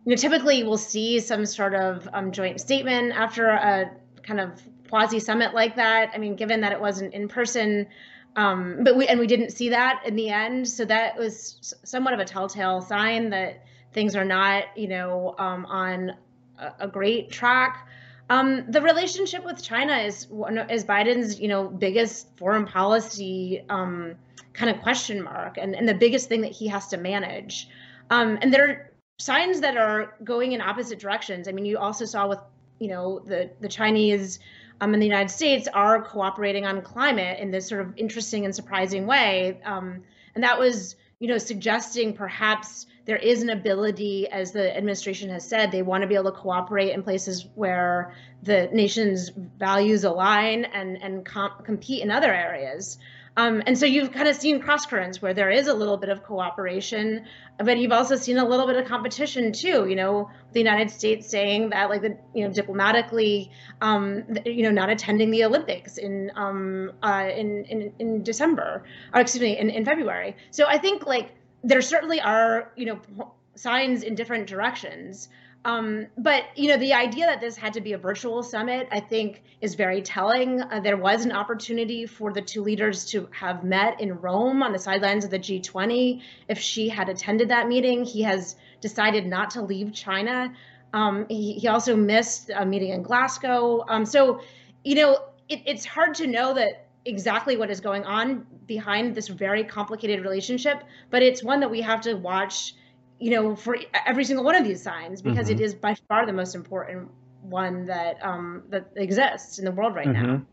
you 0.06 0.10
know, 0.10 0.16
typically 0.16 0.64
we'll 0.64 0.78
see 0.78 1.20
some 1.20 1.46
sort 1.46 1.76
of 1.76 2.10
um, 2.14 2.32
joint 2.32 2.60
statement 2.60 3.14
after 3.14 3.48
a 3.50 3.92
kind 4.24 4.40
of 4.40 4.60
quasi 4.90 5.20
summit 5.20 5.54
like 5.54 5.76
that. 5.76 6.10
I 6.16 6.18
mean, 6.18 6.36
given 6.36 6.62
that 6.62 6.72
it 6.72 6.82
wasn't 6.82 7.14
in 7.14 7.28
person, 7.28 7.86
um, 8.36 8.80
but 8.84 8.96
we 8.96 9.08
and 9.08 9.20
we 9.20 9.28
didn't 9.28 9.52
see 9.52 9.70
that 9.70 10.04
in 10.06 10.16
the 10.16 10.30
end, 10.30 10.68
so 10.68 10.86
that 10.86 11.18
was 11.18 11.76
somewhat 11.84 12.14
of 12.14 12.20
a 12.20 12.26
telltale 12.26 12.82
sign 12.82 13.30
that 13.30 13.64
things 13.94 14.16
are 14.16 14.26
not, 14.26 14.66
you 14.76 14.88
know, 14.88 15.36
um, 15.38 15.66
on 15.68 16.14
a, 16.58 16.74
a, 16.80 16.88
great 16.88 17.30
track. 17.30 17.88
Um, 18.30 18.66
the 18.72 18.82
relationship 18.82 19.46
with 19.46 19.62
China 19.62 19.98
is 19.98 20.28
is 20.70 20.84
Biden's, 20.84 21.40
you 21.40 21.48
know, 21.48 21.68
biggest 21.68 22.36
foreign 22.38 22.66
policy 22.66 23.64
um, 23.70 24.16
kind 24.54 24.76
of 24.76 24.82
question 24.82 25.22
mark, 25.22 25.58
and, 25.58 25.76
and 25.76 25.88
the 25.88 25.94
biggest 25.94 26.28
thing 26.28 26.42
that 26.42 26.52
he 26.52 26.68
has 26.68 26.88
to 26.88 26.98
manage. 26.98 27.70
Um, 28.10 28.40
and 28.42 28.52
there 28.52 28.68
are 28.68 28.92
signs 29.20 29.62
that 29.62 29.78
are 29.78 30.16
going 30.24 30.54
in 30.54 30.62
opposite 30.62 31.00
directions. 31.00 31.48
I 31.48 31.52
mean, 31.52 31.66
you 31.66 31.78
also 31.78 32.06
saw 32.06 32.28
with, 32.28 32.40
you 32.80 32.88
know, 32.88 33.20
the 33.20 33.52
the 33.62 33.70
Chinese 33.70 34.40
um, 34.82 34.94
in 34.94 35.00
the 35.00 35.06
United 35.06 35.30
States 35.30 35.68
are 35.74 36.02
cooperating 36.02 36.66
on 36.66 36.82
climate 36.82 37.40
in 37.40 37.52
this 37.52 37.68
sort 37.68 37.82
of 37.82 37.94
interesting 37.98 38.46
and 38.46 38.54
surprising 38.56 39.06
way. 39.08 39.60
Um, 39.66 40.04
and 40.36 40.44
that 40.44 40.60
was, 40.60 40.96
you 41.20 41.28
know, 41.28 41.38
suggesting 41.38 42.14
perhaps 42.14 42.88
there 43.06 43.18
is 43.18 43.44
an 43.44 43.50
ability, 43.50 44.28
as 44.30 44.52
the 44.52 44.76
administration 44.76 45.30
has 45.30 45.48
said, 45.48 45.72
they 45.72 45.82
want 45.82 46.02
to 46.02 46.08
be 46.08 46.16
able 46.16 46.32
to 46.32 46.38
cooperate 46.38 46.92
in 46.92 47.04
places 47.04 47.48
where 47.56 48.14
the 48.44 48.70
nation's 48.72 49.30
values 49.58 50.04
align 50.06 50.66
and 50.66 51.02
and 51.02 51.26
compete 51.66 52.02
in 52.02 52.12
other 52.12 52.34
areas. 52.34 52.98
Um, 53.36 53.64
and 53.66 53.78
so 53.78 53.86
you've 53.86 54.12
kind 54.12 54.28
of 54.28 54.36
seen 54.36 54.60
cross 54.60 54.86
currents 54.86 55.22
where 55.22 55.34
there 55.34 55.50
is 55.50 55.68
a 55.68 55.74
little 55.74 55.98
bit 55.98 56.10
of 56.10 56.24
cooperation, 56.24 57.26
but 57.58 57.78
you've 57.80 57.92
also 57.92 58.16
seen 58.16 58.38
a 58.38 58.48
little 58.48 58.68
bit 58.68 58.76
of 58.78 58.86
competition 58.86 59.52
too. 59.52 59.88
You 59.88 59.96
know, 59.96 60.30
the 60.52 60.60
United 60.60 60.92
States 60.92 61.28
saying 61.28 61.72
that, 61.72 61.90
like, 61.90 62.02
the 62.02 62.18
you 62.36 62.48
know, 62.48 62.54
diplomatically, 62.54 63.52
um, 63.82 64.24
you 64.46 64.64
know, 64.64 64.72
not 64.72 64.90
attending 64.90 65.32
the 65.32 65.44
Olympics 65.46 65.98
in 65.98 66.32
um, 66.36 66.92
uh, 67.02 67.30
in, 67.36 67.66
in 67.66 67.94
in 68.00 68.24
December, 68.24 68.84
or 69.14 69.22
excuse 69.22 69.42
me, 69.42 69.58
in, 69.58 69.70
in 69.70 69.84
February. 69.84 70.36
So 70.52 70.66
I 70.68 70.78
think 70.78 71.08
like 71.08 71.32
there 71.64 71.82
certainly 71.82 72.22
are 72.22 72.72
you 72.76 72.86
know 72.86 73.34
signs 73.56 74.04
in 74.04 74.16
different 74.16 74.48
directions. 74.48 75.30
Um, 75.66 76.08
but 76.18 76.46
you 76.56 76.68
know, 76.68 76.78
the 76.78 76.94
idea 76.94 77.26
that 77.26 77.40
this 77.40 77.56
had 77.56 77.74
to 77.74 77.82
be 77.82 77.94
a 77.94 77.98
virtual 77.98 78.44
summit, 78.44 78.88
I 78.92 79.00
think, 79.00 79.44
is 79.62 79.76
very 79.76 80.02
telling. 80.02 80.62
Uh, 80.62 80.82
there 80.82 80.98
was 80.98 81.24
an 81.24 81.32
opportunity 81.32 82.06
for 82.06 82.34
the 82.34 82.42
two 82.42 82.62
leaders 82.62 83.06
to 83.12 83.30
have 83.32 83.64
met 83.64 84.02
in 84.02 84.20
Rome 84.20 84.62
on 84.62 84.74
the 84.74 84.80
sidelines 84.80 85.24
of 85.24 85.32
the 85.32 85.40
G20. 85.40 86.22
If 86.50 86.60
Xi 86.60 86.90
had 86.90 87.08
attended 87.08 87.50
that 87.50 87.68
meeting, 87.68 88.04
he 88.04 88.24
has 88.24 88.58
decided 88.82 89.26
not 89.26 89.52
to 89.52 89.62
leave 89.62 89.94
China. 89.94 90.54
Um, 90.92 91.26
he, 91.30 91.54
he, 91.54 91.68
also 91.68 91.96
missed 91.96 92.52
a 92.54 92.66
meeting 92.66 92.90
in 92.90 93.02
Glasgow. 93.02 93.84
Um, 93.88 94.06
so, 94.06 94.42
you 94.84 94.96
know, 94.96 95.18
it, 95.50 95.62
it's 95.66 95.86
hard 95.86 96.14
to 96.16 96.28
know 96.28 96.54
that 96.54 96.88
exactly 97.06 97.58
what 97.58 97.72
is 97.72 97.80
going 97.80 98.04
on 98.04 98.46
behind 98.68 99.16
this 99.16 99.28
very 99.28 99.64
complicated 99.64 100.22
relationship, 100.22 100.84
but 101.10 101.24
it's 101.24 101.44
one 101.44 101.60
that 101.62 101.72
we 101.72 101.82
have 101.82 102.02
to 102.02 102.14
watch 102.14 102.76
you 103.20 103.32
know, 103.32 103.56
for 103.56 103.78
every 104.06 104.26
single 104.26 104.44
one 104.44 104.56
of 104.56 104.64
these 104.64 104.82
signs 104.82 105.22
because 105.22 105.48
mm-hmm. 105.48 105.60
it 105.60 105.64
is 105.64 105.76
by 105.76 105.96
far 106.08 106.26
the 106.26 106.34
most 106.34 106.56
important 106.56 107.10
one 107.42 107.86
that 107.86 108.24
um, 108.24 108.64
that 108.70 108.92
exists 108.96 109.60
in 109.60 109.66
the 109.66 109.72
world 109.72 109.96
right 109.96 110.08
mm-hmm. 110.08 110.26
now. 110.26 110.46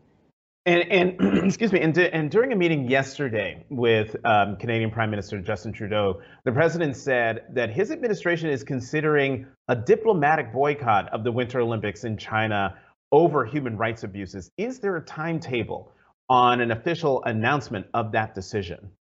And, 0.65 0.91
and 0.91 1.37
excuse 1.45 1.71
me, 1.71 1.81
and, 1.81 1.97
and 1.97 2.29
during 2.29 2.51
a 2.51 2.55
meeting 2.55 2.87
yesterday 2.87 3.65
with 3.69 4.15
um, 4.25 4.57
Canadian 4.57 4.91
Prime 4.91 5.09
Minister 5.09 5.41
Justin 5.41 5.73
Trudeau, 5.73 6.21
the 6.45 6.51
president 6.51 6.95
said 6.95 7.45
that 7.53 7.71
his 7.71 7.89
administration 7.89 8.49
is 8.49 8.63
considering 8.63 9.47
a 9.67 9.75
diplomatic 9.75 10.53
boycott 10.53 11.09
of 11.09 11.23
the 11.23 11.31
Winter 11.31 11.61
Olympics 11.61 12.03
in 12.03 12.15
China 12.15 12.77
over 13.11 13.43
human 13.43 13.75
rights 13.75 14.03
abuses. 14.03 14.51
Is 14.57 14.79
there 14.79 14.95
a 14.97 15.01
timetable 15.01 15.91
on 16.29 16.61
an 16.61 16.71
official 16.71 17.23
announcement 17.23 17.87
of 17.93 18.11
that 18.11 18.35
decision? 18.35 18.91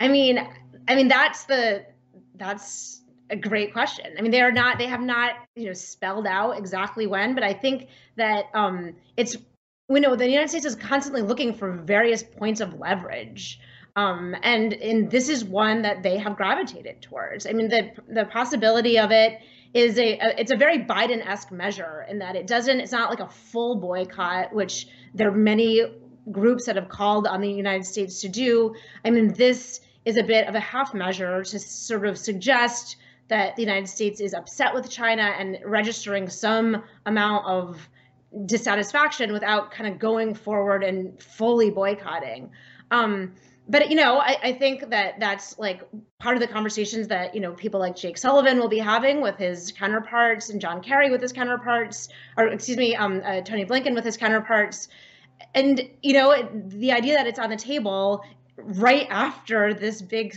I 0.00 0.08
mean, 0.08 0.38
I 0.88 0.94
mean 0.94 1.08
that's 1.08 1.44
the 1.44 1.84
that's 2.42 3.02
a 3.30 3.36
great 3.36 3.72
question. 3.72 4.06
I 4.18 4.22
mean, 4.22 4.30
they 4.30 4.42
are 4.42 4.52
not, 4.52 4.78
they 4.78 4.86
have 4.86 5.00
not, 5.00 5.32
you 5.54 5.66
know, 5.66 5.72
spelled 5.72 6.26
out 6.26 6.58
exactly 6.58 7.06
when, 7.06 7.34
but 7.34 7.42
I 7.42 7.52
think 7.52 7.88
that 8.16 8.46
um, 8.52 8.94
it's, 9.16 9.36
we 9.88 10.00
know 10.00 10.16
the 10.16 10.28
United 10.28 10.48
States 10.48 10.66
is 10.66 10.74
constantly 10.74 11.22
looking 11.22 11.54
for 11.54 11.72
various 11.72 12.22
points 12.22 12.60
of 12.60 12.78
leverage. 12.78 13.60
Um, 13.94 14.34
and 14.42 14.72
and 14.72 15.10
this 15.10 15.28
is 15.28 15.44
one 15.44 15.82
that 15.82 16.02
they 16.02 16.16
have 16.16 16.34
gravitated 16.36 17.02
towards. 17.02 17.46
I 17.46 17.52
mean, 17.52 17.68
the 17.68 17.90
the 18.08 18.24
possibility 18.24 18.98
of 18.98 19.10
it 19.10 19.40
is 19.74 19.98
a, 19.98 20.18
a 20.18 20.40
it's 20.40 20.50
a 20.50 20.56
very 20.56 20.78
Biden-esque 20.78 21.52
measure 21.52 22.06
in 22.08 22.18
that 22.20 22.34
it 22.34 22.46
doesn't 22.46 22.80
it's 22.80 22.92
not 22.92 23.10
like 23.10 23.20
a 23.20 23.28
full 23.28 23.76
boycott, 23.76 24.54
which 24.54 24.86
there 25.14 25.28
are 25.28 25.36
many 25.36 25.82
groups 26.30 26.64
that 26.66 26.76
have 26.76 26.88
called 26.88 27.26
on 27.26 27.42
the 27.42 27.52
United 27.52 27.84
States 27.84 28.22
to 28.22 28.28
do. 28.28 28.74
I 29.04 29.10
mean, 29.10 29.34
this 29.34 29.80
is 30.04 30.16
a 30.16 30.22
bit 30.22 30.48
of 30.48 30.54
a 30.54 30.60
half 30.60 30.94
measure 30.94 31.42
to 31.42 31.58
sort 31.58 32.06
of 32.06 32.18
suggest 32.18 32.96
that 33.28 33.56
the 33.56 33.62
United 33.62 33.88
States 33.88 34.20
is 34.20 34.34
upset 34.34 34.74
with 34.74 34.90
China 34.90 35.22
and 35.22 35.58
registering 35.64 36.28
some 36.28 36.82
amount 37.06 37.46
of 37.46 37.88
dissatisfaction 38.46 39.32
without 39.32 39.70
kind 39.70 39.92
of 39.92 39.98
going 39.98 40.34
forward 40.34 40.82
and 40.82 41.22
fully 41.22 41.70
boycotting. 41.70 42.50
Um, 42.90 43.32
but 43.68 43.90
you 43.90 43.96
know, 43.96 44.18
I, 44.18 44.36
I, 44.42 44.52
think 44.52 44.90
that 44.90 45.20
that's 45.20 45.58
like 45.58 45.82
part 46.18 46.36
of 46.36 46.40
the 46.40 46.48
conversations 46.48 47.08
that 47.08 47.34
you 47.34 47.40
know 47.40 47.52
people 47.52 47.78
like 47.78 47.94
Jake 47.94 48.18
Sullivan 48.18 48.58
will 48.58 48.68
be 48.68 48.78
having 48.78 49.20
with 49.20 49.36
his 49.36 49.72
counterparts 49.72 50.50
and 50.50 50.60
John 50.60 50.82
Kerry 50.82 51.10
with 51.10 51.22
his 51.22 51.32
counterparts, 51.32 52.08
or 52.36 52.48
excuse 52.48 52.76
me, 52.76 52.96
um, 52.96 53.22
uh, 53.24 53.40
Tony 53.42 53.64
Blinken 53.64 53.94
with 53.94 54.04
his 54.04 54.16
counterparts. 54.16 54.88
And 55.54 55.80
you 56.02 56.14
know, 56.14 56.48
the 56.66 56.92
idea 56.92 57.14
that 57.14 57.26
it's 57.26 57.38
on 57.38 57.50
the 57.50 57.56
table 57.56 58.24
right 58.64 59.06
after 59.10 59.74
this 59.74 60.00
big 60.02 60.36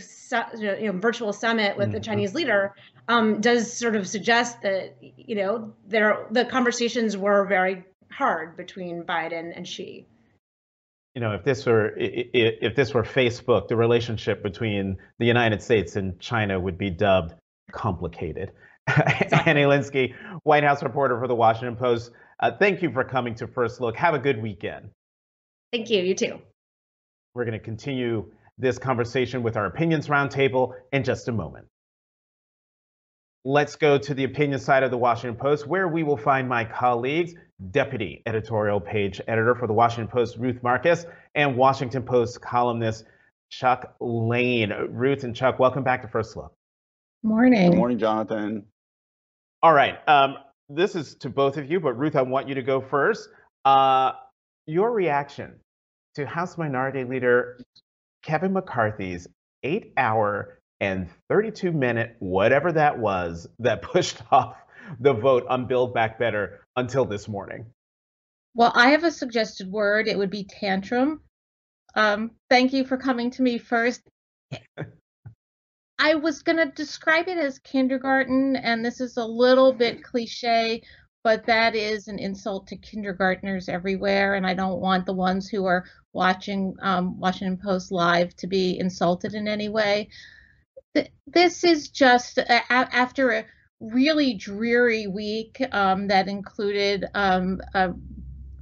you 0.58 0.92
know, 0.92 0.98
virtual 0.98 1.32
summit 1.32 1.76
with 1.76 1.86
mm-hmm. 1.86 1.94
the 1.94 2.00
Chinese 2.00 2.34
leader 2.34 2.74
um, 3.08 3.40
does 3.40 3.72
sort 3.72 3.96
of 3.96 4.08
suggest 4.08 4.62
that 4.62 4.96
you 5.00 5.36
know 5.36 5.72
there 5.86 6.26
the 6.30 6.44
conversations 6.44 7.16
were 7.16 7.44
very 7.46 7.84
hard 8.10 8.56
between 8.56 9.02
Biden 9.04 9.56
and 9.56 9.66
Xi. 9.66 10.06
You 11.14 11.20
know, 11.20 11.32
if 11.32 11.44
this 11.44 11.64
were 11.64 11.94
if 11.96 12.76
this 12.76 12.92
were 12.92 13.02
Facebook, 13.02 13.68
the 13.68 13.76
relationship 13.76 14.42
between 14.42 14.98
the 15.18 15.26
United 15.26 15.62
States 15.62 15.96
and 15.96 16.18
China 16.20 16.58
would 16.60 16.76
be 16.76 16.90
dubbed 16.90 17.34
complicated. 17.72 18.52
Exactly. 18.88 19.38
Annie 19.50 19.62
Linskey, 19.62 20.14
White 20.44 20.62
House 20.62 20.80
reporter 20.80 21.18
for 21.18 21.26
the 21.26 21.34
Washington 21.34 21.74
Post. 21.74 22.12
Uh, 22.38 22.52
thank 22.56 22.82
you 22.82 22.92
for 22.92 23.02
coming 23.02 23.34
to 23.34 23.48
First 23.48 23.80
Look. 23.80 23.96
Have 23.96 24.14
a 24.14 24.18
good 24.20 24.40
weekend. 24.40 24.90
Thank 25.72 25.90
you. 25.90 26.02
You 26.02 26.14
too. 26.14 26.40
We're 27.36 27.44
going 27.44 27.52
to 27.52 27.62
continue 27.62 28.32
this 28.56 28.78
conversation 28.78 29.42
with 29.42 29.58
our 29.58 29.66
opinions 29.66 30.08
roundtable 30.08 30.72
in 30.90 31.04
just 31.04 31.28
a 31.28 31.32
moment. 31.32 31.66
Let's 33.44 33.76
go 33.76 33.98
to 33.98 34.14
the 34.14 34.24
opinion 34.24 34.58
side 34.58 34.82
of 34.82 34.90
the 34.90 34.96
Washington 34.96 35.38
Post, 35.38 35.66
where 35.66 35.86
we 35.86 36.02
will 36.02 36.16
find 36.16 36.48
my 36.48 36.64
colleagues, 36.64 37.34
deputy 37.72 38.22
editorial 38.24 38.80
page 38.80 39.20
editor 39.28 39.54
for 39.54 39.66
the 39.66 39.74
Washington 39.74 40.08
Post, 40.10 40.38
Ruth 40.38 40.62
Marcus, 40.62 41.04
and 41.34 41.58
Washington 41.58 42.02
Post 42.04 42.40
columnist 42.40 43.04
Chuck 43.50 43.94
Lane. 44.00 44.72
Ruth 44.88 45.22
and 45.22 45.36
Chuck, 45.36 45.58
welcome 45.58 45.84
back 45.84 46.00
to 46.00 46.08
First 46.08 46.38
Look. 46.38 46.54
Morning. 47.22 47.72
Good 47.72 47.76
morning, 47.76 47.98
Jonathan. 47.98 48.64
All 49.62 49.74
right. 49.74 49.98
Um, 50.08 50.38
this 50.70 50.96
is 50.96 51.16
to 51.16 51.28
both 51.28 51.58
of 51.58 51.70
you, 51.70 51.80
but 51.80 51.98
Ruth, 51.98 52.16
I 52.16 52.22
want 52.22 52.48
you 52.48 52.54
to 52.54 52.62
go 52.62 52.80
first. 52.80 53.28
Uh, 53.66 54.12
your 54.64 54.90
reaction 54.90 55.56
to 56.16 56.26
House 56.26 56.56
Minority 56.56 57.04
Leader 57.04 57.60
Kevin 58.22 58.54
McCarthy's 58.54 59.28
eight 59.62 59.92
hour 59.98 60.58
and 60.80 61.08
32 61.28 61.72
minute, 61.72 62.16
whatever 62.18 62.72
that 62.72 62.98
was, 62.98 63.46
that 63.58 63.82
pushed 63.92 64.20
off 64.32 64.56
the 64.98 65.12
vote 65.12 65.46
on 65.48 65.66
Build 65.66 65.92
Back 65.94 66.18
Better 66.18 66.60
until 66.74 67.04
this 67.04 67.28
morning? 67.28 67.66
Well, 68.54 68.72
I 68.74 68.90
have 68.90 69.04
a 69.04 69.10
suggested 69.10 69.70
word. 69.70 70.08
It 70.08 70.16
would 70.16 70.30
be 70.30 70.44
tantrum. 70.44 71.20
Um, 71.94 72.30
thank 72.48 72.72
you 72.72 72.84
for 72.84 72.96
coming 72.96 73.30
to 73.32 73.42
me 73.42 73.58
first. 73.58 74.00
I 75.98 76.14
was 76.14 76.42
going 76.42 76.58
to 76.58 76.72
describe 76.72 77.28
it 77.28 77.38
as 77.38 77.58
kindergarten, 77.58 78.56
and 78.56 78.84
this 78.84 79.00
is 79.00 79.18
a 79.18 79.24
little 79.24 79.72
bit 79.72 80.02
cliche, 80.02 80.82
but 81.26 81.44
that 81.46 81.74
is 81.74 82.06
an 82.06 82.20
insult 82.20 82.68
to 82.68 82.76
kindergartners 82.76 83.68
everywhere. 83.68 84.34
And 84.34 84.46
I 84.46 84.54
don't 84.54 84.80
want 84.80 85.06
the 85.06 85.12
ones 85.12 85.48
who 85.48 85.64
are 85.64 85.84
watching 86.12 86.76
um, 86.80 87.18
Washington 87.18 87.58
Post 87.58 87.90
Live 87.90 88.34
to 88.36 88.46
be 88.46 88.78
insulted 88.78 89.34
in 89.34 89.48
any 89.48 89.68
way 89.68 90.08
this 91.26 91.64
is 91.64 91.88
just 91.88 92.38
after 92.38 93.30
a 93.30 93.44
really 93.80 94.34
dreary 94.34 95.06
week 95.06 95.60
um, 95.72 96.08
that 96.08 96.28
included 96.28 97.04
um, 97.14 97.60
a 97.74 97.92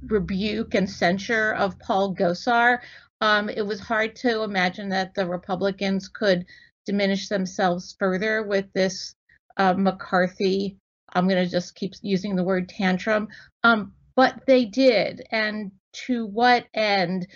rebuke 0.07 0.73
and 0.75 0.89
censure 0.89 1.53
of 1.53 1.79
Paul 1.79 2.15
Gosar. 2.15 2.79
Um, 3.21 3.49
it 3.49 3.65
was 3.65 3.79
hard 3.79 4.15
to 4.17 4.43
imagine 4.43 4.89
that 4.89 5.13
the 5.15 5.25
Republicans 5.25 6.09
could 6.09 6.45
diminish 6.85 7.29
themselves 7.29 7.95
further 7.97 8.43
with 8.43 8.71
this 8.73 9.15
uh, 9.57 9.73
McCarthy. 9.73 10.77
I'm 11.15 11.27
going 11.27 11.43
to 11.43 11.49
just 11.49 11.75
keep 11.75 11.93
using 12.01 12.35
the 12.35 12.43
word 12.43 12.69
tantrum, 12.69 13.29
um, 13.63 13.93
but 14.15 14.41
they 14.45 14.65
did. 14.65 15.25
And 15.31 15.71
to 16.05 16.25
what 16.25 16.65
end? 16.73 17.27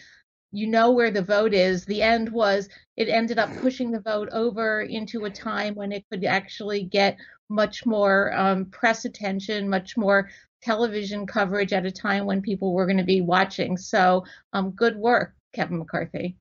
you 0.52 0.68
know 0.68 0.92
where 0.92 1.12
the 1.12 1.22
vote 1.22 1.54
is. 1.54 1.86
The 1.86 2.02
end 2.02 2.30
was 2.30 2.70
it 2.98 3.10
ended 3.10 3.40
up 3.40 3.56
pushing 3.58 3.92
the 3.92 4.02
vote 4.02 4.30
over 4.32 4.82
into 4.82 5.26
a 5.26 5.30
time 5.30 5.76
when 5.76 5.92
it 5.92 6.06
could 6.10 6.26
actually 6.26 6.84
get 6.84 7.18
much 7.50 7.86
more 7.86 8.36
um, 8.36 8.66
press 8.66 9.06
attention, 9.06 9.70
much 9.70 9.98
more 9.98 10.30
television 10.62 11.26
coverage 11.26 11.74
at 11.74 11.86
a 11.86 11.92
time 11.92 12.26
when 12.26 12.42
people 12.42 12.74
were 12.74 12.86
going 12.86 12.98
to 12.98 13.04
be 13.04 13.22
watching. 13.22 13.78
So, 13.78 14.26
um, 14.54 14.72
good 14.72 14.96
work, 14.96 15.34
Kevin 15.54 15.80
McCarthy. 15.80 16.38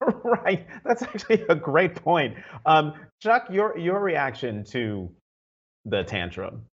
Right, 0.22 0.64
that's 0.84 1.02
actually 1.02 1.44
a 1.48 1.56
great 1.56 1.96
point. 1.96 2.36
Um, 2.64 2.94
Chuck, 3.20 3.48
your 3.50 3.76
your 3.76 4.00
reaction 4.00 4.62
to 4.66 5.10
the 5.88 6.04
tantrum? 6.04 6.66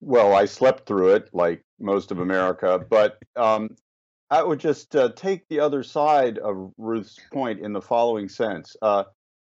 Well, 0.00 0.34
I 0.34 0.46
slept 0.46 0.86
through 0.86 1.14
it 1.14 1.30
like 1.32 1.62
most 1.78 2.10
of 2.10 2.18
America, 2.18 2.84
but 2.90 3.18
um, 3.36 3.76
I 4.30 4.42
would 4.42 4.60
just 4.60 4.96
uh, 4.96 5.10
take 5.14 5.46
the 5.48 5.60
other 5.60 5.82
side 5.82 6.38
of 6.38 6.72
Ruth's 6.76 7.18
point 7.32 7.60
in 7.60 7.72
the 7.72 7.80
following 7.80 8.28
sense. 8.28 8.76
Uh, 8.82 9.04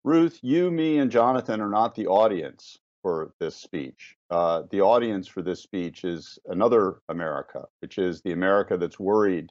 Ruth, 0.04 0.38
you, 0.42 0.70
me, 0.70 0.98
and 0.98 1.10
Jonathan 1.10 1.60
are 1.60 1.68
not 1.68 1.94
the 1.94 2.06
audience 2.06 2.78
for 3.02 3.32
this 3.38 3.56
speech. 3.56 4.16
Uh, 4.30 4.62
the 4.70 4.80
audience 4.80 5.28
for 5.28 5.42
this 5.42 5.62
speech 5.62 6.04
is 6.04 6.38
another 6.46 7.00
America, 7.08 7.66
which 7.80 7.98
is 7.98 8.22
the 8.22 8.32
America 8.32 8.76
that's 8.76 8.98
worried 8.98 9.50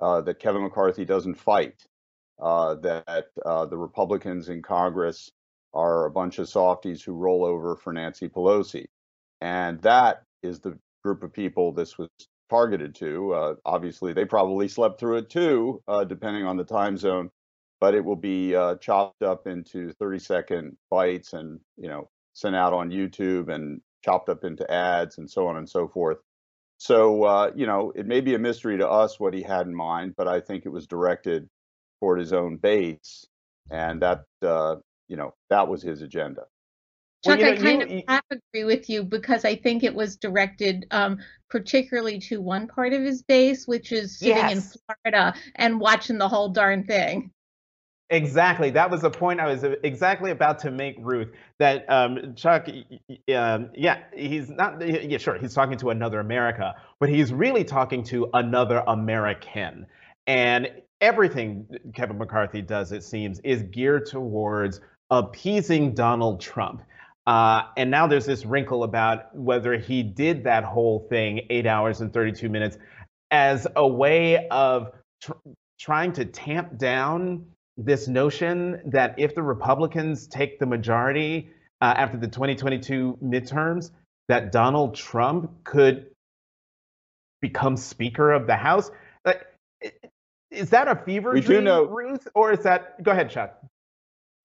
uh, 0.00 0.20
that 0.22 0.40
Kevin 0.40 0.62
McCarthy 0.62 1.04
doesn't 1.04 1.36
fight, 1.36 1.82
uh, 2.40 2.74
that 2.74 3.26
uh, 3.44 3.64
the 3.66 3.78
Republicans 3.78 4.48
in 4.48 4.62
Congress 4.62 5.30
are 5.76 6.06
a 6.06 6.10
bunch 6.10 6.38
of 6.38 6.48
softies 6.48 7.02
who 7.02 7.12
roll 7.12 7.44
over 7.44 7.76
for 7.76 7.92
Nancy 7.92 8.28
Pelosi. 8.28 8.86
And 9.40 9.80
that 9.82 10.22
is 10.42 10.60
the 10.60 10.78
group 11.04 11.22
of 11.22 11.32
people 11.32 11.72
this 11.72 11.98
was 11.98 12.08
targeted 12.48 12.94
to. 12.96 13.32
Uh, 13.34 13.54
obviously, 13.64 14.12
they 14.12 14.24
probably 14.24 14.68
slept 14.68 14.98
through 14.98 15.18
it 15.18 15.30
too, 15.30 15.82
uh, 15.86 16.04
depending 16.04 16.44
on 16.44 16.56
the 16.56 16.64
time 16.64 16.96
zone. 16.96 17.30
But 17.78 17.94
it 17.94 18.04
will 18.04 18.16
be 18.16 18.56
uh, 18.56 18.76
chopped 18.76 19.22
up 19.22 19.46
into 19.46 19.92
30 19.92 20.18
second 20.18 20.76
bites 20.90 21.34
and 21.34 21.60
you 21.76 21.88
know 21.88 22.08
sent 22.32 22.56
out 22.56 22.72
on 22.72 22.90
YouTube 22.90 23.52
and 23.52 23.82
chopped 24.02 24.30
up 24.30 24.44
into 24.44 24.70
ads 24.70 25.18
and 25.18 25.30
so 25.30 25.46
on 25.46 25.58
and 25.58 25.68
so 25.68 25.86
forth. 25.86 26.16
So 26.78 27.24
uh, 27.24 27.50
you 27.54 27.66
know 27.66 27.92
it 27.94 28.06
may 28.06 28.22
be 28.22 28.34
a 28.34 28.38
mystery 28.38 28.78
to 28.78 28.88
us 28.88 29.20
what 29.20 29.34
he 29.34 29.42
had 29.42 29.66
in 29.66 29.74
mind, 29.74 30.14
but 30.16 30.26
I 30.26 30.40
think 30.40 30.64
it 30.64 30.70
was 30.70 30.86
directed 30.86 31.48
toward 32.00 32.18
his 32.18 32.32
own 32.32 32.56
base, 32.56 33.26
and 33.70 34.00
that 34.00 34.24
uh, 34.42 34.76
you 35.08 35.16
know 35.16 35.34
that 35.50 35.68
was 35.68 35.82
his 35.82 36.02
agenda. 36.02 36.42
Chuck, 37.24 37.38
well, 37.38 37.38
you 37.38 37.44
know, 37.44 37.52
I 37.52 37.56
kind 37.56 37.90
you, 37.90 37.98
of 37.98 38.04
half 38.08 38.24
agree 38.30 38.64
with 38.64 38.90
you 38.90 39.02
because 39.02 39.44
I 39.44 39.56
think 39.56 39.82
it 39.82 39.94
was 39.94 40.16
directed 40.16 40.86
um, 40.90 41.18
particularly 41.48 42.18
to 42.20 42.40
one 42.40 42.68
part 42.68 42.92
of 42.92 43.02
his 43.02 43.22
base, 43.22 43.66
which 43.66 43.92
is 43.92 44.18
sitting 44.18 44.36
yes. 44.36 44.52
in 44.52 44.80
Florida 45.04 45.34
and 45.54 45.80
watching 45.80 46.18
the 46.18 46.28
whole 46.28 46.50
darn 46.50 46.84
thing. 46.84 47.30
Exactly. 48.10 48.70
That 48.70 48.88
was 48.88 49.00
the 49.00 49.10
point 49.10 49.40
I 49.40 49.46
was 49.46 49.64
exactly 49.82 50.30
about 50.30 50.60
to 50.60 50.70
make, 50.70 50.96
Ruth. 51.00 51.28
That 51.58 51.90
um, 51.90 52.34
Chuck, 52.36 52.68
um, 53.34 53.70
yeah, 53.74 53.98
he's 54.14 54.48
not, 54.48 54.86
yeah, 54.86 55.18
sure, 55.18 55.36
he's 55.38 55.54
talking 55.54 55.76
to 55.78 55.90
another 55.90 56.20
America, 56.20 56.74
but 57.00 57.08
he's 57.08 57.32
really 57.32 57.64
talking 57.64 58.04
to 58.04 58.28
another 58.32 58.84
American. 58.86 59.86
And 60.28 60.70
everything 61.00 61.66
Kevin 61.94 62.18
McCarthy 62.18 62.62
does, 62.62 62.92
it 62.92 63.02
seems, 63.02 63.40
is 63.40 63.64
geared 63.64 64.06
towards 64.06 64.80
appeasing 65.10 65.94
Donald 65.94 66.40
Trump. 66.40 66.82
Uh, 67.26 67.62
and 67.76 67.90
now 67.90 68.06
there's 68.06 68.26
this 68.26 68.44
wrinkle 68.44 68.84
about 68.84 69.34
whether 69.34 69.76
he 69.76 70.02
did 70.02 70.44
that 70.44 70.64
whole 70.64 71.06
thing, 71.08 71.40
eight 71.50 71.66
hours 71.66 72.00
and 72.00 72.12
32 72.12 72.48
minutes, 72.48 72.78
as 73.30 73.66
a 73.74 73.86
way 73.86 74.46
of 74.48 74.92
tr- 75.20 75.32
trying 75.78 76.12
to 76.12 76.24
tamp 76.24 76.78
down 76.78 77.44
this 77.76 78.08
notion 78.08 78.80
that 78.86 79.14
if 79.18 79.34
the 79.34 79.42
Republicans 79.42 80.26
take 80.28 80.58
the 80.58 80.66
majority 80.66 81.50
uh, 81.80 81.94
after 81.96 82.16
the 82.16 82.28
2022 82.28 83.18
midterms, 83.22 83.90
that 84.28 84.52
Donald 84.52 84.94
Trump 84.94 85.50
could 85.64 86.06
become 87.40 87.76
Speaker 87.76 88.32
of 88.32 88.46
the 88.46 88.56
House. 88.56 88.90
Like, 89.24 89.46
is 90.50 90.70
that 90.70 90.88
a 90.88 90.96
fever 90.96 91.32
we 91.32 91.40
dream, 91.40 91.64
know, 91.64 91.84
Ruth, 91.84 92.26
or 92.34 92.52
is 92.52 92.60
that? 92.60 93.02
Go 93.02 93.10
ahead, 93.10 93.30
Chuck. 93.30 93.60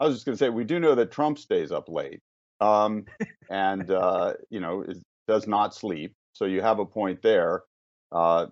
I 0.02 0.06
was 0.06 0.16
just 0.16 0.26
going 0.26 0.36
to 0.36 0.44
say 0.44 0.50
we 0.50 0.64
do 0.64 0.80
know 0.80 0.96
that 0.96 1.12
Trump 1.12 1.38
stays 1.38 1.72
up 1.72 1.88
late 1.88 2.22
um, 2.60 3.06
and 3.52 3.90
uh, 3.92 4.34
you 4.50 4.60
know 4.60 4.84
does 5.28 5.48
not 5.48 5.76
sleep. 5.76 6.16
So 6.34 6.46
you 6.46 6.62
have 6.62 6.80
a 6.80 6.86
point 6.86 7.22
there. 7.22 7.64
Uh, 8.12 8.48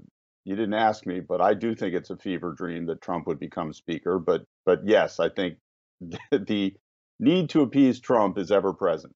you 0.45 0.55
didn't 0.55 0.75
ask 0.75 1.05
me, 1.07 1.21
but 1.21 1.41
I 1.41 1.55
do 1.55 1.73
think 1.73 1.95
it's 1.95 2.11
a 2.11 2.17
fever 2.17 2.53
dream 2.55 2.85
that 2.85 3.01
Trump 3.01 3.25
would 3.25 3.39
become 3.39 3.73
speaker. 3.73 4.19
But 4.19 4.43
but 4.65 4.81
yes, 4.85 5.19
I 5.19 5.29
think 5.29 5.57
the 6.31 6.75
need 7.19 7.49
to 7.49 7.61
appease 7.61 7.99
Trump 7.99 8.37
is 8.37 8.51
ever 8.51 8.71
present. 8.71 9.13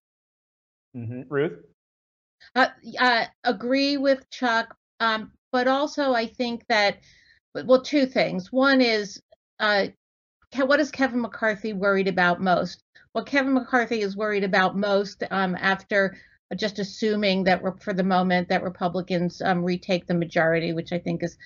Mm-hmm. 0.97 1.21
Ruth, 1.29 1.59
uh, 2.55 2.67
I 2.99 3.27
agree 3.43 3.97
with 3.97 4.27
Chuck, 4.31 4.75
um, 4.99 5.31
but 5.51 5.67
also 5.67 6.13
I 6.13 6.25
think 6.25 6.65
that 6.67 6.97
well, 7.53 7.83
two 7.83 8.07
things. 8.07 8.51
One 8.51 8.81
is 8.81 9.21
uh, 9.59 9.87
what 10.57 10.79
is 10.79 10.91
Kevin 10.91 11.21
McCarthy 11.21 11.73
worried 11.73 12.07
about 12.07 12.41
most? 12.41 12.83
what 13.13 13.27
Kevin 13.27 13.53
McCarthy 13.53 14.01
is 14.01 14.17
worried 14.17 14.43
about 14.43 14.75
most 14.75 15.23
um, 15.31 15.55
after 15.59 16.17
just 16.55 16.79
assuming 16.79 17.43
that 17.45 17.61
for 17.81 17.93
the 17.93 18.03
moment 18.03 18.49
that 18.49 18.63
Republicans 18.63 19.41
um, 19.41 19.63
retake 19.63 20.05
the 20.05 20.13
majority, 20.13 20.73
which 20.73 20.91
I 20.91 20.99
think 20.99 21.23
is 21.23 21.37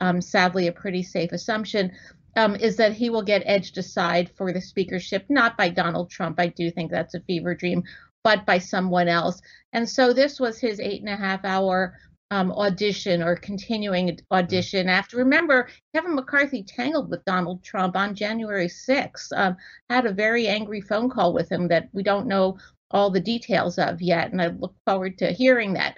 um, 0.00 0.20
sadly 0.20 0.68
a 0.68 0.72
pretty 0.72 1.02
safe 1.02 1.32
assumption, 1.32 1.92
um, 2.36 2.56
is 2.56 2.76
that 2.76 2.92
he 2.92 3.10
will 3.10 3.22
get 3.22 3.42
edged 3.46 3.78
aside 3.78 4.30
for 4.36 4.52
the 4.52 4.60
speakership, 4.60 5.24
not 5.28 5.56
by 5.56 5.68
Donald 5.70 6.10
Trump. 6.10 6.38
I 6.38 6.48
do 6.48 6.70
think 6.70 6.90
that's 6.90 7.14
a 7.14 7.20
fever 7.20 7.54
dream, 7.54 7.84
but 8.22 8.46
by 8.46 8.58
someone 8.58 9.08
else. 9.08 9.40
And 9.72 9.88
so 9.88 10.12
this 10.12 10.38
was 10.38 10.58
his 10.58 10.78
eight 10.80 11.00
and 11.00 11.10
a 11.10 11.16
half 11.16 11.44
hour 11.44 11.98
um, 12.34 12.50
audition 12.52 13.22
or 13.22 13.36
continuing 13.36 14.18
audition. 14.32 14.88
After 14.88 15.16
remember 15.18 15.68
kevin 15.94 16.16
mccarthy 16.16 16.64
tangled 16.64 17.08
with 17.08 17.24
donald 17.24 17.62
trump 17.62 17.96
on 17.96 18.14
january 18.14 18.66
6th 18.66 19.32
um, 19.36 19.56
had 19.88 20.04
a 20.04 20.12
very 20.12 20.48
angry 20.48 20.80
phone 20.80 21.08
call 21.08 21.32
with 21.32 21.50
him 21.50 21.68
that 21.68 21.88
we 21.92 22.02
don't 22.02 22.26
know 22.26 22.58
all 22.90 23.10
the 23.10 23.20
details 23.20 23.78
of 23.78 24.02
yet 24.02 24.32
and 24.32 24.42
i 24.42 24.48
look 24.48 24.74
forward 24.84 25.16
to 25.18 25.32
hearing 25.32 25.74
that. 25.74 25.96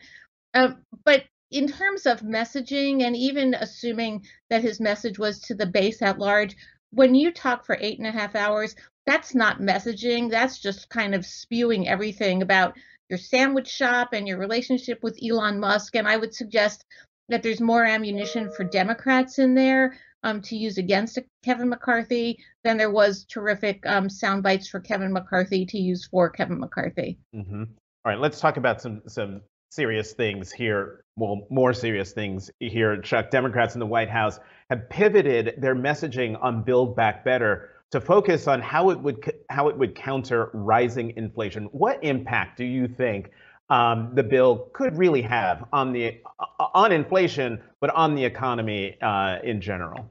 Um, 0.53 0.83
but 1.05 1.25
in 1.51 1.69
terms 1.69 2.05
of 2.07 2.21
messaging 2.21 3.03
and 3.03 3.17
even 3.17 3.55
assuming 3.55 4.25
that 4.51 4.63
his 4.63 4.79
message 4.79 5.19
was 5.19 5.41
to 5.41 5.55
the 5.55 5.67
base 5.67 6.03
at 6.03 6.19
large 6.19 6.55
when 6.91 7.15
you 7.15 7.33
talk 7.33 7.65
for 7.65 7.79
eight 7.81 7.99
and 7.99 8.07
a 8.07 8.13
half 8.13 8.35
hours 8.35 8.75
that's 9.07 9.35
not 9.35 9.61
messaging. 9.61 10.31
That's 10.31 10.59
just 10.59 10.91
kind 10.91 11.15
of 11.15 11.25
spewing 11.25 11.89
everything 11.89 12.43
about 12.43 12.77
your 13.09 13.19
sandwich 13.19 13.69
shop 13.69 14.11
and 14.13 14.27
your 14.27 14.39
relationship 14.39 15.03
with 15.03 15.19
Elon 15.23 15.61
Musk. 15.61 15.97
And 15.97 16.09
I 16.09 16.17
would 16.17 16.35
suggest 16.35 16.85
that 17.29 17.43
there's 17.43 17.61
more 17.61 17.85
ammunition 17.85 18.51
for 18.51 18.65
Democrats 18.65 19.39
in 19.39 19.55
there 19.55 19.97
um, 20.23 20.43
to 20.43 20.57
use 20.57 20.79
against 20.79 21.19
Kevin 21.45 21.69
McCarthy 21.69 22.39
than 22.65 22.77
there 22.77 22.91
was 22.91 23.25
terrific 23.25 23.85
um, 23.87 24.09
sound 24.09 24.43
bites 24.43 24.69
for 24.69 24.81
Kevin 24.81 25.13
McCarthy 25.13 25.67
to 25.67 25.79
use 25.79 26.07
for 26.07 26.31
Kevin 26.31 26.59
McCarthy. 26.59 27.19
Mm-hmm. 27.35 27.63
All 27.63 28.13
right, 28.13 28.19
let's 28.19 28.41
talk 28.41 28.57
about 28.57 28.81
some 28.81 29.03
some 29.09 29.43
serious 29.71 30.13
things 30.13 30.53
here. 30.53 31.03
Well, 31.17 31.47
more 31.51 31.73
serious 31.73 32.13
things 32.13 32.51
here. 32.61 33.01
Chuck, 33.01 33.31
Democrats 33.31 33.75
in 33.75 33.81
the 33.81 33.87
White 33.87 34.11
House 34.11 34.39
have 34.71 34.89
pivoted 34.89 35.55
their 35.59 35.75
messaging 35.75 36.37
on 36.41 36.63
Build 36.63 36.97
Back 36.97 37.25
Better 37.25 37.71
to 37.93 38.01
focus 38.01 38.49
on 38.49 38.61
how 38.61 38.91
it 38.91 39.01
would 39.01 39.33
how 39.49 39.69
it 39.69 39.79
would 39.79 39.95
counter 39.95 40.51
rising 40.53 41.13
inflation. 41.17 41.65
What 41.73 42.03
impact 42.03 42.59
do 42.59 42.65
you 42.65 42.89
think 42.89 43.31
um, 43.71 44.11
the 44.15 44.23
bill 44.23 44.69
could 44.73 44.97
really 44.97 45.23
have 45.23 45.65
on 45.73 45.93
the 45.93 46.21
uh, 46.41 46.67
on 46.75 46.93
inflation, 46.93 47.61
but 47.81 47.91
on 47.91 48.15
the 48.15 48.25
economy 48.25 49.01
uh, 49.01 49.39
in 49.43 49.61
general? 49.61 50.11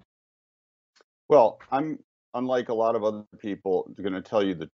Well, 1.28 1.60
I'm 1.72 2.00
unlike 2.34 2.70
a 2.70 2.74
lot 2.74 2.96
of 2.96 3.04
other 3.04 3.24
people 3.40 3.90
going 4.02 4.14
to 4.14 4.22
tell 4.22 4.44
you 4.44 4.56
the 4.56 4.70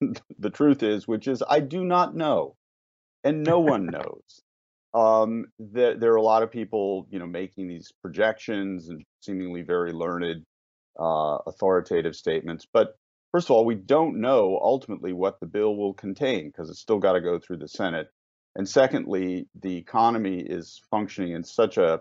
the 0.38 0.50
truth 0.50 0.82
is, 0.82 1.08
which 1.08 1.26
is 1.26 1.42
I 1.48 1.60
do 1.60 1.84
not 1.84 2.14
know, 2.14 2.54
and 3.24 3.42
no 3.42 3.60
one 3.74 3.86
knows. 3.86 4.42
Um, 4.94 5.46
there, 5.58 5.96
there 5.96 6.12
are 6.12 6.16
a 6.16 6.22
lot 6.22 6.44
of 6.44 6.52
people, 6.52 7.08
you 7.10 7.18
know, 7.18 7.26
making 7.26 7.66
these 7.66 7.90
projections 8.00 8.90
and 8.90 9.02
seemingly 9.22 9.62
very 9.62 9.90
learned 9.92 10.44
uh, 10.98 11.38
authoritative 11.46 12.14
statements. 12.14 12.66
But 12.72 12.96
first 13.32 13.48
of 13.48 13.52
all, 13.52 13.64
we 13.64 13.74
don't 13.74 14.20
know 14.20 14.58
ultimately 14.62 15.12
what 15.12 15.40
the 15.40 15.46
bill 15.46 15.76
will 15.76 15.94
contain 15.94 16.48
because 16.48 16.70
it's 16.70 16.80
still 16.80 16.98
got 16.98 17.12
to 17.12 17.20
go 17.20 17.38
through 17.38 17.58
the 17.58 17.68
Senate. 17.68 18.08
And 18.56 18.68
secondly, 18.68 19.48
the 19.60 19.76
economy 19.76 20.40
is 20.40 20.80
functioning 20.90 21.32
in 21.32 21.42
such 21.42 21.76
a 21.76 22.00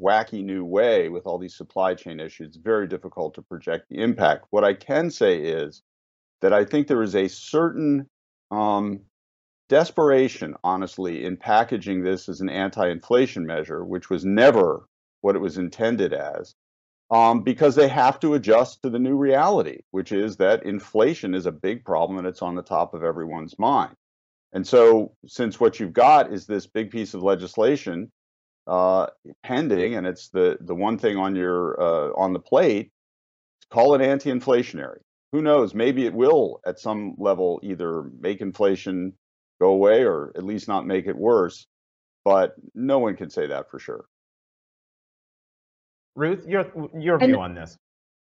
wacky 0.00 0.44
new 0.44 0.64
way 0.64 1.08
with 1.08 1.26
all 1.26 1.38
these 1.38 1.56
supply 1.56 1.94
chain 1.94 2.20
issues. 2.20 2.48
It's 2.48 2.56
very 2.56 2.86
difficult 2.86 3.34
to 3.34 3.42
project 3.42 3.88
the 3.88 4.02
impact. 4.02 4.46
What 4.50 4.64
I 4.64 4.74
can 4.74 5.10
say 5.10 5.38
is 5.38 5.82
that 6.40 6.52
I 6.52 6.64
think 6.64 6.86
there 6.86 7.02
is 7.02 7.14
a 7.14 7.28
certain 7.28 8.08
um, 8.50 9.00
desperation, 9.68 10.54
honestly, 10.62 11.24
in 11.24 11.36
packaging 11.36 12.02
this 12.02 12.28
as 12.28 12.40
an 12.40 12.48
anti 12.48 12.88
inflation 12.88 13.46
measure, 13.46 13.84
which 13.84 14.10
was 14.10 14.24
never 14.24 14.88
what 15.20 15.36
it 15.36 15.40
was 15.40 15.58
intended 15.58 16.12
as 16.12 16.54
um, 17.10 17.42
because 17.42 17.74
they 17.74 17.88
have 17.88 18.18
to 18.20 18.34
adjust 18.34 18.82
to 18.82 18.90
the 18.90 18.98
new 18.98 19.16
reality, 19.16 19.80
which 19.90 20.12
is 20.12 20.36
that 20.36 20.64
inflation 20.64 21.34
is 21.34 21.46
a 21.46 21.52
big 21.52 21.84
problem 21.84 22.18
and 22.18 22.26
it's 22.26 22.42
on 22.42 22.54
the 22.54 22.62
top 22.62 22.94
of 22.94 23.04
everyone's 23.04 23.58
mind. 23.58 23.94
And 24.52 24.66
so, 24.66 25.12
since 25.26 25.60
what 25.60 25.78
you've 25.78 25.92
got 25.92 26.32
is 26.32 26.46
this 26.46 26.66
big 26.66 26.90
piece 26.90 27.14
of 27.14 27.22
legislation 27.22 28.10
uh, 28.66 29.06
pending, 29.42 29.94
and 29.94 30.06
it's 30.06 30.28
the 30.28 30.58
the 30.60 30.74
one 30.74 30.98
thing 30.98 31.16
on 31.16 31.36
your 31.36 31.80
uh, 31.80 32.12
on 32.16 32.32
the 32.32 32.40
plate, 32.40 32.90
call 33.70 33.94
it 33.94 34.00
anti-inflationary. 34.00 34.98
Who 35.32 35.42
knows? 35.42 35.74
Maybe 35.74 36.06
it 36.06 36.14
will, 36.14 36.60
at 36.64 36.78
some 36.78 37.14
level, 37.18 37.60
either 37.62 38.04
make 38.18 38.40
inflation 38.40 39.12
go 39.60 39.70
away 39.70 40.04
or 40.04 40.32
at 40.36 40.44
least 40.44 40.68
not 40.68 40.86
make 40.86 41.06
it 41.06 41.16
worse. 41.16 41.66
But 42.24 42.54
no 42.74 42.98
one 42.98 43.16
can 43.16 43.30
say 43.30 43.46
that 43.46 43.70
for 43.70 43.78
sure. 43.78 44.06
Ruth, 46.16 46.46
your 46.46 46.64
your 46.98 47.18
view 47.18 47.28
and, 47.28 47.36
on 47.36 47.54
this. 47.54 47.76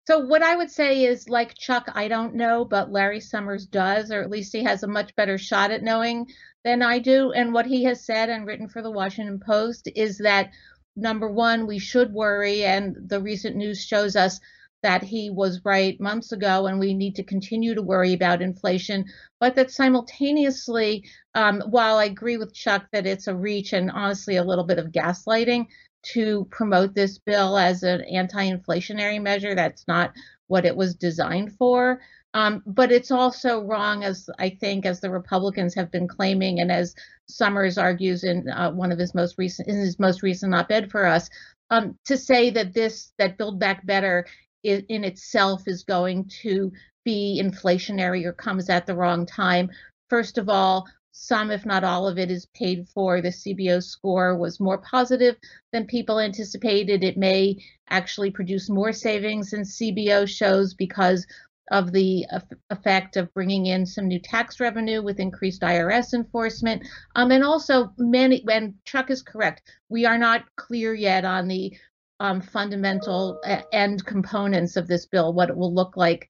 So 0.08 0.20
what 0.20 0.42
I 0.42 0.56
would 0.56 0.72
say 0.72 1.04
is 1.04 1.30
like 1.30 1.58
Chuck, 1.58 1.90
I 1.94 2.08
don't 2.08 2.36
know, 2.36 2.66
but 2.66 2.92
Larry 2.92 3.20
Summers 3.20 3.66
does, 3.66 4.12
or 4.12 4.22
at 4.22 4.30
least 4.30 4.54
he 4.54 4.64
has 4.64 4.84
a 4.84 4.88
much 4.88 5.16
better 5.16 5.38
shot 5.38 5.70
at 5.70 5.84
knowing 5.84 6.28
than 6.64 6.82
I 6.82 7.00
do. 7.00 7.32
And 7.34 7.54
what 7.54 7.66
he 7.66 7.84
has 7.84 8.06
said 8.06 8.30
and 8.30 8.46
written 8.46 8.68
for 8.70 8.82
the 8.82 8.92
Washington 8.92 9.40
Post 9.46 9.90
is 9.96 10.18
that 10.20 10.52
number 10.96 11.30
one, 11.30 11.68
we 11.68 11.78
should 11.78 12.14
worry, 12.14 12.64
and 12.64 12.96
the 13.08 13.22
recent 13.22 13.56
news 13.56 13.84
shows 13.84 14.16
us 14.16 14.40
that 14.82 15.04
he 15.04 15.30
was 15.30 15.66
right 15.66 16.00
months 16.00 16.32
ago, 16.32 16.68
and 16.68 16.80
we 16.80 16.94
need 16.94 17.16
to 17.16 17.24
continue 17.24 17.76
to 17.76 17.82
worry 17.82 18.14
about 18.14 18.42
inflation. 18.42 19.06
But 19.40 19.56
that 19.56 19.72
simultaneously, 19.72 21.04
um, 21.36 21.62
while 21.70 21.98
I 21.98 22.06
agree 22.06 22.38
with 22.38 22.54
Chuck 22.54 22.86
that 22.94 23.06
it's 23.06 23.28
a 23.28 23.36
reach 23.36 23.74
and 23.74 23.92
honestly 23.92 24.38
a 24.38 24.44
little 24.44 24.66
bit 24.66 24.80
of 24.80 24.92
gaslighting, 24.92 25.66
to 26.04 26.48
promote 26.52 26.94
this 26.94 27.18
bill 27.18 27.58
as 27.58 27.84
an 27.84 28.02
anti 28.02 28.50
inflationary 28.50 29.22
measure. 29.22 29.56
That's 29.56 29.88
not 29.88 30.14
what 30.48 30.66
it 30.66 30.76
was 30.76 30.96
designed 30.96 31.54
for. 31.58 32.02
Um, 32.34 32.62
but 32.66 32.92
it's 32.92 33.12
also 33.12 33.64
wrong, 33.64 34.04
as 34.04 34.30
I 34.38 34.50
think, 34.50 34.86
as 34.86 35.00
the 35.00 35.10
Republicans 35.10 35.74
have 35.76 35.92
been 35.92 36.08
claiming, 36.08 36.60
and 36.60 36.72
as 36.72 36.94
Summers 37.28 37.78
argues 37.78 38.24
in 38.24 38.50
uh, 38.50 38.72
one 38.72 38.92
of 38.92 39.00
his 39.00 39.16
most 39.16 39.38
recent 39.38 39.68
in 39.68 39.76
his 39.76 39.98
most 39.98 40.22
recent 40.22 40.54
op-ed 40.54 40.92
for 40.92 41.06
us, 41.06 41.30
um, 41.72 41.98
to 42.06 42.18
say 42.18 42.50
that 42.52 42.74
this 42.74 43.12
that 43.18 43.38
Build 43.38 43.60
Back 43.60 43.86
Better 43.86 44.26
in, 44.64 44.86
in 44.90 45.04
itself 45.04 45.64
is 45.68 45.84
going 45.84 46.30
to 46.44 46.72
be 47.04 47.42
inflationary 47.44 48.26
or 48.26 48.34
comes 48.34 48.70
at 48.70 48.86
the 48.86 48.96
wrong 48.96 49.26
time. 49.26 49.70
First 50.10 50.38
of 50.38 50.50
all, 50.50 50.88
some, 51.20 51.50
if 51.52 51.66
not 51.66 51.84
all 51.84 52.08
of 52.08 52.18
it, 52.20 52.30
is 52.30 52.46
paid 52.54 52.88
for. 52.90 53.22
The 53.22 53.30
CBO 53.30 53.84
score 53.84 54.38
was 54.38 54.60
more 54.60 54.78
positive 54.78 55.36
than 55.72 55.88
people 55.88 56.20
anticipated. 56.20 57.04
It 57.04 57.18
may 57.18 57.58
actually 57.90 58.32
produce 58.32 58.70
more 58.70 58.94
savings 58.94 59.52
than 59.52 59.62
CBO 59.62 60.28
shows 60.28 60.74
because 60.74 61.26
of 61.72 61.92
the 61.92 62.26
effect 62.70 63.18
of 63.18 63.34
bringing 63.34 63.66
in 63.66 63.86
some 63.86 64.08
new 64.08 64.20
tax 64.20 64.60
revenue 64.60 65.02
with 65.02 65.20
increased 65.20 65.62
IRS 65.62 66.14
enforcement. 66.14 66.88
Um, 67.16 67.32
and 67.32 67.44
also, 67.44 67.92
many, 67.98 68.46
and 68.50 68.76
Chuck 68.86 69.10
is 69.10 69.22
correct, 69.22 69.64
we 69.90 70.06
are 70.06 70.18
not 70.18 70.44
clear 70.56 70.94
yet 70.94 71.26
on 71.26 71.48
the 71.48 71.76
um, 72.20 72.42
fundamental 72.42 73.40
uh, 73.46 73.62
end 73.74 74.06
components 74.06 74.78
of 74.78 74.88
this 74.88 75.06
bill, 75.06 75.34
what 75.34 75.50
it 75.50 75.58
will 75.58 75.74
look 75.74 75.98
like 75.98 76.30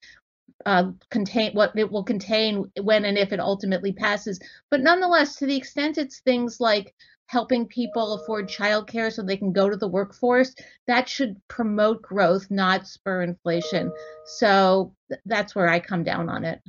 uh, 0.67 0.91
contain 1.09 1.53
what 1.53 1.71
it 1.77 1.89
will 1.89 2.03
contain 2.03 2.69
when 2.81 3.05
and 3.05 3.17
if 3.17 3.31
it 3.31 3.39
ultimately 3.39 3.93
passes. 3.93 4.37
But 4.69 4.81
nonetheless, 4.81 5.37
to 5.37 5.45
the 5.45 5.55
extent 5.55 5.97
it's 5.97 6.19
things 6.19 6.59
like 6.59 6.93
helping 7.27 7.67
people 7.67 8.15
afford 8.15 8.49
childcare 8.49 9.11
so 9.11 9.23
they 9.23 9.37
can 9.37 9.53
go 9.53 9.69
to 9.69 9.77
the 9.77 9.87
workforce, 9.87 10.53
that 10.85 11.07
should 11.07 11.37
promote 11.47 12.01
growth, 12.01 12.47
not 12.49 12.85
spur 12.85 13.21
inflation. 13.21 13.93
So 14.25 14.93
th- 15.09 15.21
that's 15.25 15.55
where 15.55 15.69
I 15.69 15.79
come 15.79 16.03
down 16.03 16.27
on 16.27 16.43
it. 16.43 16.59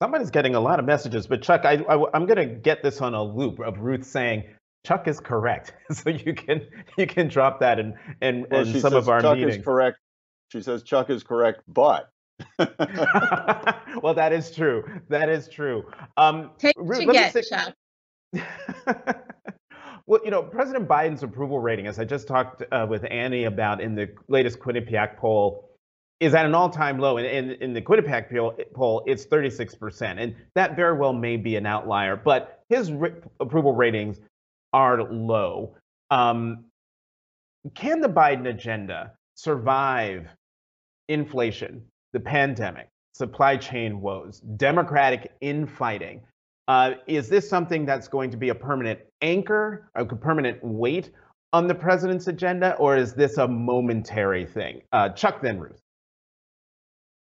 Somebody's 0.00 0.30
getting 0.30 0.54
a 0.54 0.60
lot 0.60 0.78
of 0.78 0.84
messages, 0.84 1.26
but 1.26 1.42
Chuck, 1.42 1.64
I, 1.64 1.84
I, 1.88 2.04
I'm 2.14 2.26
going 2.26 2.48
to 2.48 2.54
get 2.54 2.84
this 2.84 3.00
on 3.00 3.14
a 3.14 3.22
loop 3.24 3.58
of 3.58 3.80
Ruth 3.80 4.04
saying 4.04 4.44
Chuck 4.86 5.08
is 5.08 5.18
correct, 5.18 5.74
so 5.90 6.10
you 6.10 6.32
can 6.32 6.64
you 6.96 7.08
can 7.08 7.26
drop 7.26 7.58
that 7.58 7.80
in 7.80 7.94
in, 8.22 8.46
well, 8.48 8.60
in 8.60 8.80
some 8.80 8.94
of 8.94 9.08
our 9.08 9.20
Chuck 9.20 9.36
meetings. 9.36 9.56
Is 9.56 9.64
correct. 9.64 9.98
She 10.52 10.62
says 10.62 10.84
Chuck 10.84 11.10
is 11.10 11.24
correct, 11.24 11.62
but 11.66 12.08
well, 12.58 14.14
that 14.14 14.32
is 14.32 14.50
true. 14.50 14.84
That 15.08 15.28
is 15.28 15.48
true. 15.48 15.84
Um, 16.16 16.50
Take 16.58 16.78
what 16.78 17.00
you 17.00 17.12
get, 17.12 17.34
Chuck. 17.48 17.74
well, 20.06 20.20
you 20.24 20.30
know, 20.30 20.42
President 20.42 20.88
Biden's 20.88 21.22
approval 21.22 21.58
rating, 21.58 21.86
as 21.86 21.98
I 21.98 22.04
just 22.04 22.28
talked 22.28 22.62
uh, 22.72 22.86
with 22.88 23.04
Annie 23.10 23.44
about 23.44 23.80
in 23.80 23.94
the 23.94 24.08
latest 24.28 24.58
Quinnipiac 24.58 25.16
poll, 25.16 25.70
is 26.20 26.34
at 26.34 26.46
an 26.46 26.54
all-time 26.54 26.98
low. 26.98 27.18
And 27.18 27.26
in, 27.26 27.50
in, 27.62 27.72
the 27.74 27.82
Quinnipiac 27.82 28.30
poll, 28.74 29.02
it's 29.06 29.26
36%. 29.26 30.16
And 30.18 30.34
that 30.54 30.76
very 30.76 30.96
well 30.96 31.12
may 31.12 31.36
be 31.36 31.56
an 31.56 31.66
outlier, 31.66 32.16
but 32.16 32.62
his 32.68 32.90
approval 33.40 33.74
ratings 33.74 34.18
are 34.72 35.02
low. 35.02 35.76
Um, 36.10 36.64
can 37.74 38.00
the 38.00 38.08
Biden 38.08 38.48
agenda 38.48 39.12
survive 39.34 40.28
inflation, 41.08 41.82
the 42.16 42.20
pandemic, 42.20 42.88
supply 43.12 43.58
chain 43.58 44.00
woes, 44.00 44.40
democratic 44.56 45.32
infighting. 45.42 46.22
Uh, 46.66 46.92
is 47.06 47.28
this 47.28 47.46
something 47.46 47.84
that's 47.84 48.08
going 48.08 48.30
to 48.30 48.38
be 48.38 48.48
a 48.48 48.54
permanent 48.54 48.98
anchor, 49.20 49.90
a 49.96 50.06
permanent 50.06 50.58
weight 50.64 51.10
on 51.52 51.66
the 51.66 51.74
president's 51.74 52.26
agenda, 52.26 52.74
or 52.76 52.96
is 52.96 53.12
this 53.12 53.36
a 53.36 53.46
momentary 53.46 54.46
thing? 54.46 54.80
Uh, 54.92 55.10
Chuck, 55.10 55.42
then 55.42 55.60
Ruth. 55.60 55.82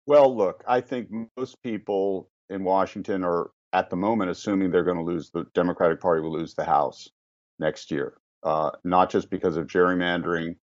Well, 0.06 0.34
look, 0.34 0.64
I 0.66 0.80
think 0.80 1.10
most 1.36 1.62
people 1.62 2.30
in 2.48 2.64
Washington 2.64 3.22
are 3.24 3.50
at 3.74 3.90
the 3.90 3.96
moment 3.96 4.30
assuming 4.30 4.70
they're 4.70 4.84
going 4.84 4.96
to 4.96 5.02
lose 5.02 5.28
the 5.28 5.44
Democratic 5.52 6.00
Party 6.00 6.22
will 6.22 6.32
lose 6.32 6.54
the 6.54 6.64
House 6.64 7.10
next 7.58 7.90
year, 7.90 8.14
uh, 8.42 8.70
not 8.84 9.10
just 9.10 9.28
because 9.28 9.58
of 9.58 9.66
gerrymandering, 9.66 10.56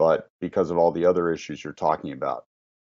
but 0.00 0.30
because 0.40 0.72
of 0.72 0.78
all 0.78 0.90
the 0.90 1.06
other 1.06 1.30
issues 1.30 1.62
you're 1.62 1.72
talking 1.72 2.10
about. 2.10 2.46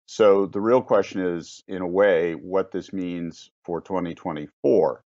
So 0.06 0.46
the 0.46 0.62
real 0.62 0.82
question 0.82 1.22
is, 1.22 1.64
in 1.68 1.82
a 1.82 1.88
way, 1.88 2.34
what 2.34 2.72
this 2.72 2.92
means 2.94 3.52
for 3.64 3.82
2024. 3.82 5.04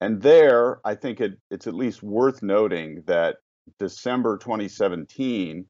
And 0.00 0.20
there, 0.20 0.80
I 0.84 0.96
think 0.96 1.20
it, 1.20 1.38
it's 1.50 1.66
at 1.66 1.74
least 1.74 2.02
worth 2.02 2.42
noting 2.42 3.02
that 3.06 3.36
December 3.78 4.36
2017 4.36 5.66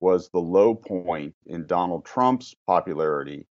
was 0.00 0.28
the 0.28 0.40
low 0.40 0.74
point 0.74 1.34
in 1.46 1.66
Donald 1.66 2.04
Trump's 2.04 2.54
popularity 2.66 3.46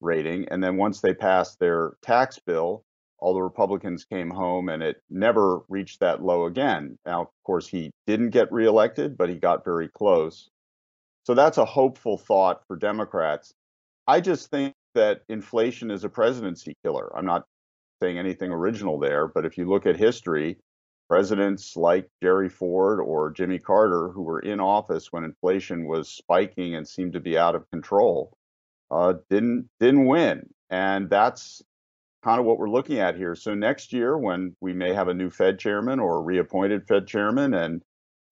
rating. 0.00 0.48
And 0.50 0.62
then 0.62 0.76
once 0.76 1.00
they 1.00 1.14
passed 1.14 1.58
their 1.58 1.94
tax 2.02 2.38
bill, 2.38 2.84
all 3.18 3.34
the 3.34 3.42
Republicans 3.42 4.04
came 4.04 4.30
home 4.30 4.68
and 4.68 4.82
it 4.82 5.02
never 5.10 5.60
reached 5.68 6.00
that 6.00 6.22
low 6.22 6.46
again. 6.46 6.98
Now, 7.04 7.22
of 7.22 7.28
course, 7.44 7.68
he 7.68 7.90
didn't 8.06 8.30
get 8.30 8.52
reelected, 8.52 9.16
but 9.16 9.28
he 9.28 9.36
got 9.36 9.64
very 9.64 9.88
close. 9.88 10.48
So 11.24 11.34
that's 11.34 11.58
a 11.58 11.66
hopeful 11.66 12.16
thought 12.16 12.66
for 12.66 12.76
Democrats. 12.76 13.52
I 14.10 14.20
just 14.20 14.50
think 14.50 14.74
that 14.96 15.20
inflation 15.28 15.88
is 15.88 16.02
a 16.02 16.08
presidency 16.08 16.74
killer. 16.84 17.16
I'm 17.16 17.26
not 17.26 17.44
saying 18.02 18.18
anything 18.18 18.50
original 18.50 18.98
there, 18.98 19.28
but 19.28 19.46
if 19.46 19.56
you 19.56 19.68
look 19.68 19.86
at 19.86 19.96
history, 19.96 20.56
presidents 21.08 21.76
like 21.76 22.08
Jerry 22.20 22.48
Ford 22.48 22.98
or 22.98 23.30
Jimmy 23.30 23.60
Carter, 23.60 24.08
who 24.08 24.22
were 24.22 24.40
in 24.40 24.58
office 24.58 25.12
when 25.12 25.22
inflation 25.22 25.86
was 25.86 26.08
spiking 26.08 26.74
and 26.74 26.88
seemed 26.88 27.12
to 27.12 27.20
be 27.20 27.38
out 27.38 27.54
of 27.54 27.70
control, 27.70 28.36
uh, 28.90 29.14
didn't 29.28 29.68
didn't 29.78 30.06
win, 30.06 30.50
and 30.70 31.08
that's 31.08 31.62
kind 32.24 32.40
of 32.40 32.46
what 32.46 32.58
we're 32.58 32.68
looking 32.68 32.98
at 32.98 33.14
here. 33.14 33.36
So 33.36 33.54
next 33.54 33.92
year, 33.92 34.18
when 34.18 34.56
we 34.60 34.72
may 34.72 34.92
have 34.92 35.06
a 35.06 35.14
new 35.14 35.30
Fed 35.30 35.60
chairman 35.60 36.00
or 36.00 36.18
a 36.18 36.22
reappointed 36.22 36.88
Fed 36.88 37.06
chairman, 37.06 37.54
and 37.54 37.80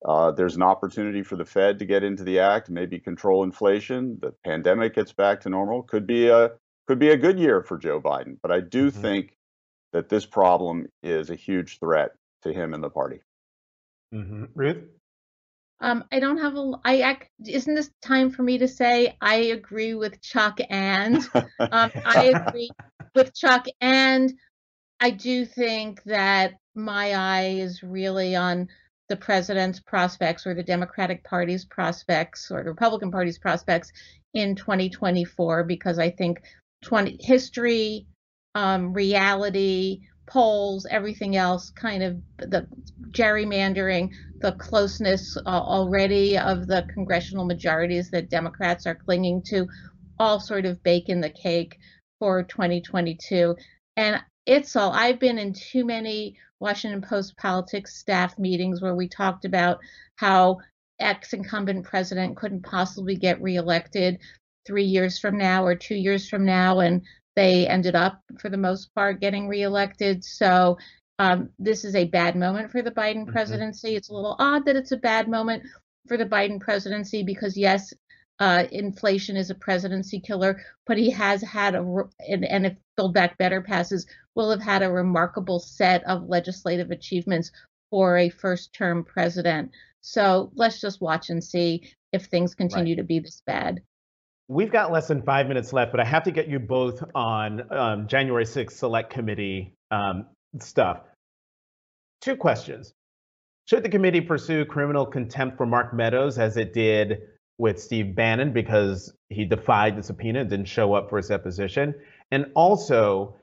uh, 0.05 0.31
there's 0.31 0.57
an 0.57 0.63
opportunity 0.63 1.23
for 1.23 1.37
the 1.37 1.45
Fed 1.45 1.79
to 1.81 1.85
get 1.85 2.05
into 2.05 2.23
the 2.23 2.39
act, 2.39 2.71
maybe 2.71 2.99
control 2.99 3.43
inflation, 3.43 4.19
the 4.21 4.33
pandemic 4.45 4.95
gets 4.95 5.13
back 5.13 5.41
to 5.41 5.49
normal, 5.49 5.83
could 5.83 6.07
be 6.07 6.29
a 6.29 6.53
could 6.87 6.99
be 6.99 7.11
a 7.11 7.17
good 7.17 7.39
year 7.39 7.63
for 7.63 7.77
Joe 7.77 8.01
Biden. 8.01 8.39
But 8.41 8.53
I 8.53 8.61
do 8.61 8.91
mm-hmm. 8.91 9.01
think 9.03 9.37
that 9.93 10.09
this 10.09 10.25
problem 10.25 10.87
is 11.03 11.31
a 11.31 11.35
huge 11.35 11.79
threat 11.81 12.13
to 12.43 12.53
him 12.53 12.75
and 12.75 12.83
the 12.83 12.91
party. 12.91 13.21
Mm-hmm. 14.15 14.45
Ruth. 14.55 14.85
Um, 15.81 16.05
I 16.11 16.19
don't 16.19 16.39
have 16.39 16.57
a. 16.57 16.73
I 16.85 17.01
act, 17.01 17.31
isn't 17.47 17.75
this 17.75 17.91
time 18.03 18.31
for 18.31 18.43
me 18.43 18.59
to 18.59 18.69
say 18.69 19.17
I 19.21 19.37
agree 19.37 19.95
with 19.95 20.21
Chuck 20.21 20.59
and 20.71 21.17
um, 21.35 21.47
I 21.61 22.33
agree 22.35 22.71
with 23.15 23.35
Chuck 23.35 23.67
and 23.81 24.33
I 25.01 25.11
do 25.11 25.45
think 25.45 26.03
that 26.05 26.55
my 26.75 27.15
eye 27.15 27.59
is 27.59 27.83
really 27.83 28.35
on 28.35 28.69
the 29.09 29.17
president's 29.17 29.81
prospects 29.81 30.47
or 30.47 30.55
the 30.55 30.63
Democratic 30.63 31.25
Party's 31.25 31.65
prospects 31.65 32.51
or 32.51 32.63
the 32.63 32.71
Republican 32.71 33.11
Party's 33.11 33.39
prospects 33.39 33.91
in 34.35 34.55
2024 34.55 35.65
because 35.65 35.99
I 35.99 36.11
think 36.11 36.43
20 36.83 37.19
history, 37.21 38.07
um, 38.55 38.93
reality, 38.93 40.01
polls, 40.27 40.87
everything 40.91 41.37
else, 41.37 41.71
kind 41.71 42.03
of 42.03 42.19
the 42.39 42.67
gerrymandering, 43.11 44.11
the 44.41 44.53
closeness 44.53 45.37
uh, 45.39 45.49
already 45.49 46.39
of 46.39 46.67
the 46.67 46.87
congressional 46.93 47.47
majorities 47.47 48.11
that 48.11 48.31
Democrats 48.31 48.87
are 48.87 48.95
clinging 48.95 49.43
to, 49.47 49.67
all 50.19 50.39
sort 50.39 50.67
of 50.67 50.83
bake 50.83 51.09
in 51.09 51.21
the 51.21 51.31
cake 51.31 51.79
for 52.19 52.43
2022. 52.43 53.57
And 53.97 54.21
it's 54.49 54.75
all, 54.77 54.93
I've 54.93 55.21
been 55.21 55.39
in 55.39 55.53
too 55.53 55.85
many 55.85 56.37
Washington 56.59 57.03
Post 57.03 57.37
politics 57.37 57.97
staff 57.97 58.39
meetings 58.39 58.81
where 58.81 58.95
we 58.95 59.07
talked 59.07 59.45
about 59.45 59.79
how 60.17 60.59
ex 60.99 61.35
incumbent 61.35 61.85
president 61.85 62.35
couldn't 62.37 62.65
possibly 62.65 63.15
get 63.15 63.43
reelected 63.43 64.19
three 64.67 64.85
years 64.85 65.19
from 65.19 65.37
now 65.37 65.65
or 65.65 65.75
two 65.75 65.95
years 65.95 66.29
from 66.31 66.47
now. 66.47 66.81
And 66.81 67.03
they 67.37 67.69
ended 67.69 67.95
up, 67.95 68.23
for 68.41 68.49
the 68.49 68.57
most 68.57 68.93
part, 68.95 69.21
getting 69.21 69.49
reelected. 69.49 70.25
So 70.25 70.79
um, 71.19 71.51
this 71.59 71.85
is 71.85 71.95
a 71.95 72.07
bad 72.07 72.35
moment 72.35 72.73
for 72.73 72.81
the 72.81 72.91
Biden 72.91 73.25
mm-hmm. 73.25 73.33
presidency. 73.33 73.89
Mm-hmm. 73.89 73.97
It's 73.99 74.09
a 74.09 74.15
little 74.15 74.37
odd 74.39 74.65
that 74.65 74.77
it's 74.77 74.93
a 74.93 74.97
bad 74.97 75.29
moment 75.29 75.63
for 76.07 76.17
the 76.17 76.25
Biden 76.25 76.59
presidency 76.59 77.23
because, 77.23 77.55
yes, 77.55 77.93
uh, 78.41 78.65
inflation 78.71 79.37
is 79.37 79.51
a 79.51 79.55
presidency 79.55 80.21
killer, 80.21 80.63
but 80.87 80.97
he 80.97 81.11
has 81.11 81.43
had 81.43 81.75
a, 81.75 81.81
and, 82.21 82.45
and 82.45 82.67
if 82.67 82.77
Build 82.97 83.15
Back 83.15 83.37
Better 83.39 83.61
passes, 83.61 84.07
will 84.35 84.51
have 84.51 84.63
had 84.63 84.83
a 84.83 84.91
remarkable 84.91 85.59
set 85.59 86.05
of 86.05 86.29
legislative 86.29 86.91
achievements 86.91 87.51
for 87.91 88.17
a 88.17 88.29
first 88.29 88.73
term 88.73 89.05
president. 89.05 89.73
So 90.01 90.53
let's 90.55 90.81
just 90.81 91.01
watch 91.01 91.31
and 91.31 91.43
see 91.43 91.93
if 92.13 92.27
things 92.27 92.55
continue 92.55 92.95
right. 92.95 92.99
to 92.99 93.05
be 93.05 93.19
this 93.19 93.43
bad. 93.47 93.83
We've 94.47 94.71
got 94.71 94.93
less 94.93 95.09
than 95.09 95.23
five 95.23 95.47
minutes 95.47 95.73
left, 95.73 95.91
but 95.91 96.01
I 96.01 96.05
have 96.05 96.23
to 96.25 96.31
get 96.31 96.49
you 96.49 96.59
both 96.59 97.03
on 97.15 97.71
um, 97.73 98.09
January 98.09 98.45
6th 98.45 98.73
Select 98.73 99.11
Committee 99.11 99.75
um, 99.91 100.27
stuff. 100.61 101.01
Two 102.23 102.37
questions. 102.37 102.95
Should 103.67 103.83
the 103.83 103.91
committee 103.91 104.23
pursue 104.23 104.65
criminal 104.65 105.05
contempt 105.05 105.59
for 105.59 105.67
Mark 105.67 105.93
Meadows 105.93 106.39
as 106.39 106.57
it 106.57 106.73
did 106.73 107.19
with 107.59 107.81
Steve 107.83 108.15
Bannon 108.15 108.53
because 108.53 109.13
he 109.29 109.45
defied 109.45 109.97
the 109.97 110.03
subpoena 110.03 110.41
and 110.41 110.51
didn't 110.51 110.69
show 110.69 110.95
up 110.95 111.11
for 111.11 111.17
his 111.19 111.29
deposition? 111.29 111.95
And 112.31 112.47
also, 112.55 113.37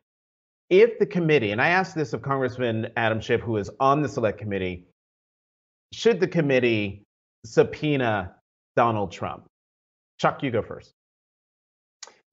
if 0.69 0.97
the 0.99 1.06
committee, 1.06 1.51
and 1.51 1.62
I 1.62 1.69
asked 1.69 1.95
this 1.95 2.13
of 2.13 2.21
Congressman 2.21 2.88
Adam 2.97 3.21
Schiff, 3.21 3.41
who 3.41 3.58
is 3.58 3.69
on 3.80 4.01
the 4.01 4.10
select 4.10 4.39
committee, 4.39 4.88
should 5.93 6.19
the 6.19 6.28
committee 6.28 7.04
subpoena 7.45 8.36
Donald 8.75 9.12
Trump? 9.12 9.45
Chuck, 10.19 10.41
you 10.43 10.51
go 10.51 10.62
first. 10.62 10.93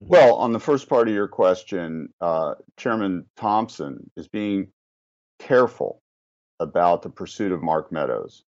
Well, 0.00 0.34
on 0.34 0.52
the 0.52 0.58
first 0.58 0.88
part 0.88 1.06
of 1.06 1.14
your 1.14 1.28
question, 1.28 2.12
uh, 2.20 2.54
Chairman 2.76 3.26
Thompson 3.36 4.10
is 4.16 4.26
being 4.26 4.68
careful 5.38 6.00
about 6.58 7.02
the 7.02 7.10
pursuit 7.10 7.52
of 7.52 7.62
Mark 7.62 7.92
Meadows, 7.92 8.42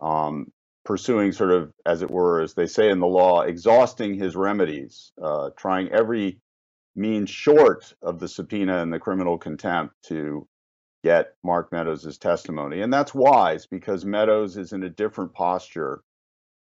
um, 0.00 0.52
pursuing 0.84 1.32
sort 1.32 1.50
of, 1.52 1.72
as 1.84 2.02
it 2.02 2.10
were, 2.10 2.40
as 2.40 2.54
they 2.54 2.66
say 2.66 2.90
in 2.90 3.00
the 3.00 3.06
law, 3.06 3.42
exhausting 3.42 4.14
his 4.14 4.36
remedies, 4.36 5.12
uh, 5.22 5.50
trying 5.56 5.88
every 5.90 6.38
means 6.96 7.30
short 7.30 7.94
of 8.02 8.18
the 8.18 8.28
subpoena 8.28 8.78
and 8.78 8.92
the 8.92 8.98
criminal 8.98 9.38
contempt 9.38 9.94
to 10.04 10.46
get 11.04 11.34
Mark 11.42 11.72
Meadows' 11.72 12.18
testimony. 12.18 12.82
And 12.82 12.92
that's 12.92 13.14
wise 13.14 13.66
because 13.66 14.04
Meadows 14.04 14.56
is 14.56 14.72
in 14.72 14.82
a 14.82 14.90
different 14.90 15.32
posture 15.32 16.02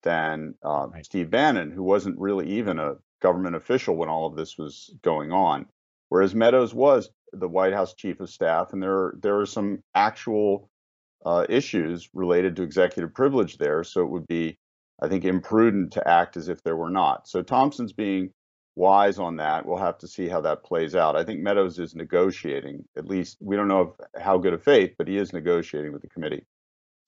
than 0.02 0.54
uh, 0.64 0.86
right. 0.92 1.04
Steve 1.04 1.30
Bannon, 1.30 1.70
who 1.70 1.82
wasn't 1.82 2.18
really 2.18 2.46
even 2.58 2.78
a 2.78 2.94
government 3.20 3.56
official 3.56 3.96
when 3.96 4.08
all 4.08 4.26
of 4.26 4.36
this 4.36 4.56
was 4.58 4.94
going 5.02 5.32
on. 5.32 5.66
Whereas 6.08 6.34
Meadows 6.34 6.72
was 6.72 7.10
the 7.32 7.48
White 7.48 7.72
House 7.72 7.94
chief 7.94 8.20
of 8.20 8.30
staff, 8.30 8.72
and 8.72 8.82
there 8.82 9.14
there 9.20 9.40
are 9.40 9.46
some 9.46 9.82
actual 9.94 10.70
uh, 11.24 11.46
issues 11.48 12.08
related 12.14 12.56
to 12.56 12.62
executive 12.62 13.14
privilege 13.14 13.58
there. 13.58 13.82
So 13.84 14.02
it 14.02 14.10
would 14.10 14.26
be, 14.26 14.58
I 15.00 15.08
think, 15.08 15.24
imprudent 15.24 15.92
to 15.92 16.08
act 16.08 16.36
as 16.36 16.48
if 16.48 16.62
there 16.62 16.76
were 16.76 16.90
not. 16.90 17.28
So 17.28 17.42
Thompson's 17.42 17.92
being 17.92 18.30
wise 18.76 19.18
on 19.18 19.36
that. 19.36 19.66
We'll 19.66 19.78
have 19.78 19.98
to 19.98 20.08
see 20.08 20.28
how 20.28 20.42
that 20.42 20.62
plays 20.62 20.94
out. 20.94 21.16
I 21.16 21.24
think 21.24 21.40
Meadows 21.40 21.78
is 21.78 21.94
negotiating. 21.94 22.84
At 22.96 23.06
least 23.06 23.38
we 23.40 23.56
don't 23.56 23.68
know 23.68 23.96
how 24.20 24.38
good 24.38 24.52
a 24.52 24.58
faith, 24.58 24.94
but 24.98 25.08
he 25.08 25.16
is 25.16 25.32
negotiating 25.32 25.92
with 25.92 26.02
the 26.02 26.08
committee. 26.08 26.44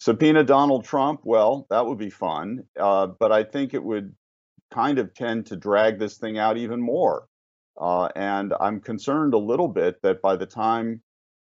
Subpoena 0.00 0.44
Donald 0.44 0.84
Trump, 0.84 1.20
well, 1.24 1.66
that 1.70 1.84
would 1.84 1.98
be 1.98 2.10
fun, 2.10 2.64
uh, 2.78 3.08
but 3.18 3.32
I 3.32 3.42
think 3.42 3.74
it 3.74 3.82
would 3.82 4.14
kind 4.70 4.98
of 4.98 5.12
tend 5.12 5.46
to 5.46 5.56
drag 5.56 5.98
this 5.98 6.18
thing 6.18 6.38
out 6.38 6.56
even 6.56 6.80
more. 6.80 7.26
Uh, 7.80 8.08
and 8.16 8.54
I'm 8.58 8.80
concerned 8.80 9.34
a 9.34 9.38
little 9.38 9.68
bit 9.68 10.00
that 10.02 10.22
by 10.22 10.36
the 10.36 10.46
time 10.46 11.02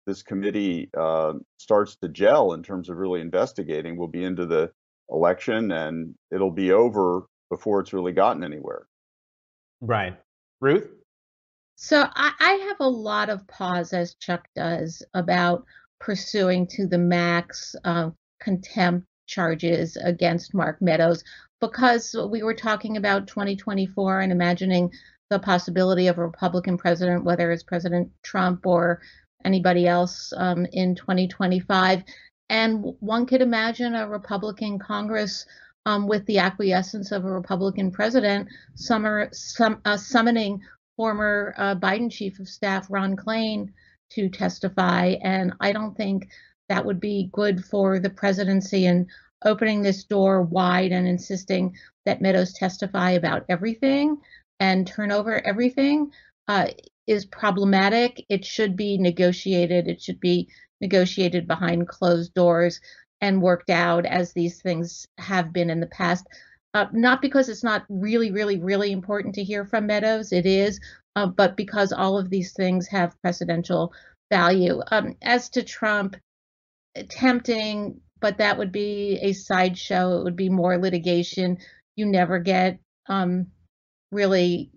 this 0.09 0.23
committee 0.23 0.89
uh, 0.99 1.35
starts 1.59 1.97
to 1.97 2.09
gel 2.09 2.55
in 2.55 2.63
terms 2.63 2.89
of 2.89 2.97
really 2.97 3.21
investigating, 3.21 3.97
we'll 3.97 4.09
be 4.09 4.25
into 4.25 4.47
the 4.47 4.73
election 5.11 5.71
and 5.71 6.15
it'll 6.33 6.51
be 6.51 6.73
over 6.73 7.27
before 7.51 7.81
it's 7.81 7.93
really 7.93 8.13
gotten 8.13 8.43
anywhere. 8.43 8.87
Right. 9.83 10.17
Ruth? 10.61 10.89
So 11.77 12.05
I, 12.17 12.33
I 12.41 12.53
have 12.69 12.79
a 12.81 12.89
lot 12.89 13.29
of 13.29 13.47
pause, 13.47 13.93
as 13.93 14.15
Chuck 14.15 14.49
does, 14.57 15.03
about 15.13 15.65
pursuing 16.01 16.67
to 16.69 16.87
the 16.87 16.99
max 16.99 17.77
uh, 17.85 18.11
contempt 18.41 19.07
charges 19.27 19.97
against 20.03 20.55
Mark 20.55 20.81
Meadows 20.81 21.23
because 21.61 22.17
we 22.31 22.43
were 22.43 22.55
talking 22.55 22.97
about 22.97 23.27
2024 23.27 24.21
and 24.21 24.33
imagining 24.33 24.91
the 25.29 25.39
possibility 25.39 26.07
of 26.07 26.17
a 26.17 26.25
Republican 26.25 26.79
president, 26.79 27.25
whether 27.25 27.53
it's 27.53 27.63
President 27.63 28.11
Trump 28.23 28.67
or 28.67 29.03
anybody 29.45 29.87
else 29.87 30.33
um, 30.37 30.67
in 30.73 30.95
2025. 30.95 32.03
And 32.51 32.95
one 33.01 33.27
could 33.27 33.43
imagine 33.43 33.95
a 33.95 34.09
Republican 34.09 34.79
Congress 34.79 35.47
um, 35.87 36.07
with 36.07 36.25
the 36.27 36.39
acquiescence 36.39 37.13
of 37.13 37.25
a 37.25 37.31
Republican 37.31 37.91
president 37.91 38.49
summer, 38.75 39.29
sum, 39.33 39.81
uh, 39.85 39.97
summoning 39.97 40.61
former 40.97 41.55
uh, 41.57 41.75
Biden 41.75 42.11
chief 42.11 42.39
of 42.41 42.49
staff, 42.49 42.87
Ron 42.91 43.17
Klain, 43.17 43.73
to 44.11 44.29
testify. 44.29 45.17
And 45.23 45.53
I 45.61 45.73
don't 45.73 45.97
think 45.97 46.29
that 46.69 46.85
would 46.85 47.01
be 47.01 47.31
good 47.33 47.65
for 47.65 47.99
the 47.99 48.11
presidency 48.11 48.87
and 48.87 49.07
opening 49.45 49.83
this 49.83 50.05
door 50.05 50.43
wide 50.43 50.93
and 50.93 51.07
insisting 51.07 51.75
that 52.05 52.21
Meadows 52.21 52.53
testify 52.53 53.13
about 53.13 53.45
everything 53.49 54.19
and 54.61 54.87
turn 54.87 55.13
over 55.13 55.47
everything 55.47 56.11
uh, 56.49 56.67
is 57.09 57.25
problematic. 57.25 58.25
It 58.29 58.45
should 58.45 58.77
be 58.77 58.99
negotiated. 58.99 59.89
It 59.89 60.01
should 60.01 60.21
be 60.21 60.49
negotiated 60.81 61.49
behind 61.49 61.89
closed 61.89 62.35
doors 62.35 62.81
and 63.21 63.43
worked 63.43 63.71
out 63.71 64.07
as 64.07 64.33
these 64.33 64.63
things 64.63 65.07
have 65.19 65.53
been 65.53 65.71
in 65.71 65.81
the 65.81 65.87
past. 65.87 66.27
Uh, 66.75 66.87
not 66.93 67.23
because 67.23 67.49
it's 67.49 67.65
not 67.65 67.85
really, 67.89 68.31
really, 68.31 68.61
really 68.61 68.93
important 68.93 69.35
to 69.35 69.43
hear 69.43 69.65
from 69.65 69.87
Meadows, 69.87 70.33
it 70.33 70.47
is, 70.47 70.79
uh, 71.17 71.27
but 71.27 71.57
because 71.57 71.93
all 71.93 72.19
of 72.19 72.31
these 72.31 72.53
things 72.53 72.87
have 72.87 73.17
precedential 73.25 73.91
value. 74.31 74.81
Um, 74.91 75.17
as 75.23 75.49
to 75.51 75.63
Trump, 75.63 76.15
tempting, 77.09 78.01
but 78.21 78.39
that 78.39 78.59
would 78.59 78.71
be 78.71 79.19
a 79.23 79.33
sideshow. 79.33 80.19
It 80.19 80.25
would 80.25 80.37
be 80.37 80.51
more 80.51 80.79
litigation. 80.79 81.59
You 81.97 82.07
never 82.07 82.39
get 82.39 82.79
um, 83.09 83.47
really 84.13 84.71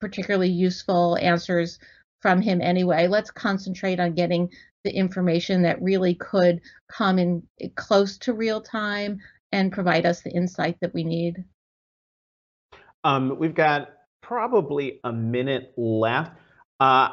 particularly 0.00 0.50
useful 0.50 1.16
answers 1.20 1.78
from 2.20 2.40
him 2.40 2.60
anyway. 2.60 3.06
Let's 3.06 3.30
concentrate 3.30 4.00
on 4.00 4.14
getting 4.14 4.50
the 4.84 4.90
information 4.90 5.62
that 5.62 5.82
really 5.82 6.14
could 6.14 6.60
come 6.90 7.18
in 7.18 7.42
close 7.76 8.18
to 8.18 8.32
real 8.32 8.60
time 8.60 9.18
and 9.52 9.72
provide 9.72 10.06
us 10.06 10.22
the 10.22 10.30
insight 10.30 10.76
that 10.80 10.94
we 10.94 11.04
need. 11.04 11.44
Um, 13.04 13.38
we've 13.38 13.54
got 13.54 13.90
probably 14.22 15.00
a 15.04 15.12
minute 15.12 15.72
left. 15.76 16.32
Uh, 16.80 17.08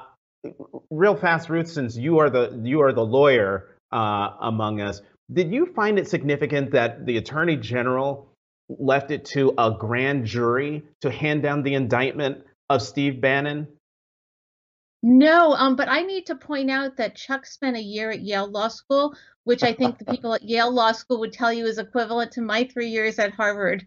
real 0.89 1.15
fast, 1.15 1.49
Ruth, 1.49 1.69
since 1.69 1.95
you 1.95 2.19
are 2.19 2.29
the 2.29 2.59
you 2.63 2.81
are 2.81 2.93
the 2.93 3.05
lawyer 3.05 3.69
uh, 3.91 4.29
among 4.41 4.81
us, 4.81 5.01
did 5.31 5.51
you 5.51 5.67
find 5.75 5.97
it 5.97 6.07
significant 6.07 6.71
that 6.71 7.05
the 7.05 7.17
attorney 7.17 7.55
general 7.55 8.29
left 8.67 9.11
it 9.11 9.25
to 9.25 9.53
a 9.57 9.75
grand 9.79 10.25
jury 10.25 10.83
to 11.01 11.11
hand 11.11 11.43
down 11.43 11.63
the 11.63 11.75
indictment 11.75 12.43
of 12.69 12.81
Steve 12.81 13.21
Bannon? 13.21 13.67
No, 15.07 15.53
um, 15.53 15.75
but 15.75 15.87
I 15.87 16.01
need 16.01 16.25
to 16.25 16.35
point 16.35 16.71
out 16.71 16.97
that 16.97 17.15
Chuck 17.15 17.45
spent 17.45 17.77
a 17.77 17.81
year 17.81 18.09
at 18.09 18.21
Yale 18.21 18.49
Law 18.49 18.69
School, 18.69 19.15
which 19.43 19.61
I 19.61 19.71
think 19.71 19.99
the 19.99 20.05
people 20.05 20.33
at 20.33 20.41
Yale 20.41 20.71
Law 20.71 20.93
School 20.93 21.19
would 21.19 21.31
tell 21.31 21.53
you 21.53 21.67
is 21.67 21.77
equivalent 21.77 22.31
to 22.31 22.41
my 22.41 22.63
three 22.63 22.87
years 22.87 23.19
at 23.19 23.31
Harvard. 23.31 23.85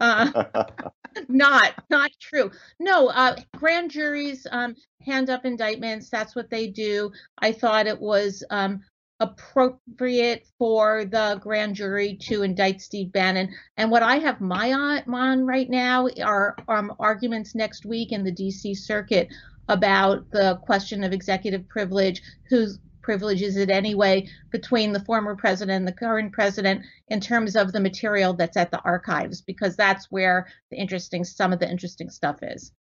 Uh, 0.00 0.64
not, 1.28 1.74
not 1.88 2.10
true. 2.20 2.50
No, 2.80 3.06
uh, 3.10 3.36
grand 3.54 3.92
juries 3.92 4.44
um, 4.50 4.74
hand 5.02 5.30
up 5.30 5.44
indictments. 5.44 6.10
That's 6.10 6.34
what 6.34 6.50
they 6.50 6.66
do. 6.66 7.12
I 7.38 7.52
thought 7.52 7.86
it 7.86 8.00
was 8.00 8.42
um, 8.50 8.80
appropriate 9.20 10.46
for 10.58 11.04
the 11.04 11.38
grand 11.40 11.74
jury 11.74 12.16
to 12.20 12.42
indict 12.42 12.80
Steve 12.80 13.12
Bannon. 13.12 13.54
And 13.76 13.90
what 13.90 14.02
I 14.02 14.16
have 14.18 14.40
my 14.40 14.72
on, 14.72 15.14
on 15.14 15.46
right 15.46 15.68
now 15.70 16.08
are 16.22 16.56
um, 16.68 16.92
arguments 16.98 17.54
next 17.54 17.86
week 17.86 18.12
in 18.12 18.24
the 18.24 18.32
DC 18.32 18.76
Circuit 18.76 19.28
about 19.68 20.30
the 20.30 20.56
question 20.62 21.02
of 21.02 21.12
executive 21.12 21.68
privilege, 21.68 22.22
whose 22.48 22.78
privilege 23.02 23.40
is 23.40 23.56
it 23.56 23.70
anyway, 23.70 24.28
between 24.50 24.92
the 24.92 25.00
former 25.00 25.36
president 25.36 25.76
and 25.76 25.88
the 25.88 25.92
current 25.92 26.32
president 26.32 26.84
in 27.08 27.20
terms 27.20 27.56
of 27.56 27.72
the 27.72 27.80
material 27.80 28.34
that's 28.34 28.56
at 28.56 28.70
the 28.70 28.80
archives, 28.80 29.40
because 29.40 29.76
that's 29.76 30.10
where 30.10 30.46
the 30.70 30.76
interesting, 30.76 31.24
some 31.24 31.52
of 31.52 31.60
the 31.60 31.70
interesting 31.70 32.10
stuff 32.10 32.38
is. 32.42 32.72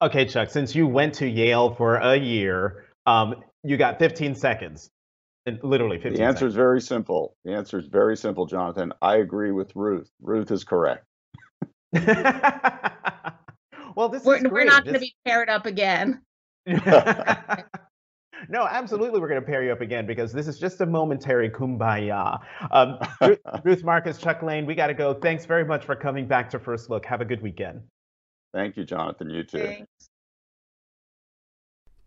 Okay, 0.00 0.24
Chuck, 0.24 0.48
since 0.50 0.74
you 0.74 0.86
went 0.86 1.14
to 1.14 1.28
Yale 1.28 1.74
for 1.74 1.96
a 1.96 2.16
year, 2.16 2.86
um, 3.04 3.34
you 3.62 3.76
got 3.76 3.98
15 3.98 4.34
seconds. 4.34 4.90
Literally 5.62 5.98
15 5.98 6.14
The 6.14 6.22
answer 6.22 6.38
seconds. 6.38 6.52
is 6.52 6.56
very 6.56 6.80
simple. 6.80 7.36
The 7.44 7.52
answer 7.52 7.78
is 7.78 7.86
very 7.86 8.16
simple, 8.16 8.46
Jonathan. 8.46 8.92
I 9.02 9.16
agree 9.16 9.50
with 9.50 9.74
Ruth. 9.74 10.08
Ruth 10.20 10.52
is 10.52 10.62
correct. 10.62 11.04
well, 11.92 12.04
this 14.08 14.24
we're, 14.24 14.36
is 14.36 14.42
great. 14.42 14.52
we're 14.52 14.64
not 14.64 14.84
going 14.84 14.94
to 14.94 15.00
be 15.00 15.14
paired 15.24 15.48
up 15.48 15.66
again. 15.66 16.22
no, 16.66 16.78
absolutely, 18.70 19.20
we're 19.20 19.28
going 19.28 19.40
to 19.40 19.46
pair 19.46 19.64
you 19.64 19.72
up 19.72 19.80
again 19.80 20.06
because 20.06 20.32
this 20.32 20.46
is 20.46 20.60
just 20.60 20.80
a 20.80 20.86
momentary 20.86 21.50
kumbaya. 21.50 22.38
Um, 22.70 22.98
Ruth, 23.20 23.40
Ruth 23.64 23.82
Marcus, 23.82 24.18
Chuck 24.18 24.42
Lane, 24.42 24.64
we 24.64 24.76
got 24.76 24.86
to 24.86 24.94
go. 24.94 25.12
Thanks 25.12 25.44
very 25.44 25.64
much 25.64 25.84
for 25.84 25.96
coming 25.96 26.28
back 26.28 26.48
to 26.50 26.60
First 26.60 26.88
Look. 26.88 27.04
Have 27.06 27.20
a 27.20 27.24
good 27.24 27.42
weekend. 27.42 27.80
Thank 28.54 28.76
you, 28.76 28.84
Jonathan. 28.84 29.28
You 29.28 29.42
too. 29.42 29.58
Thanks. 29.58 30.08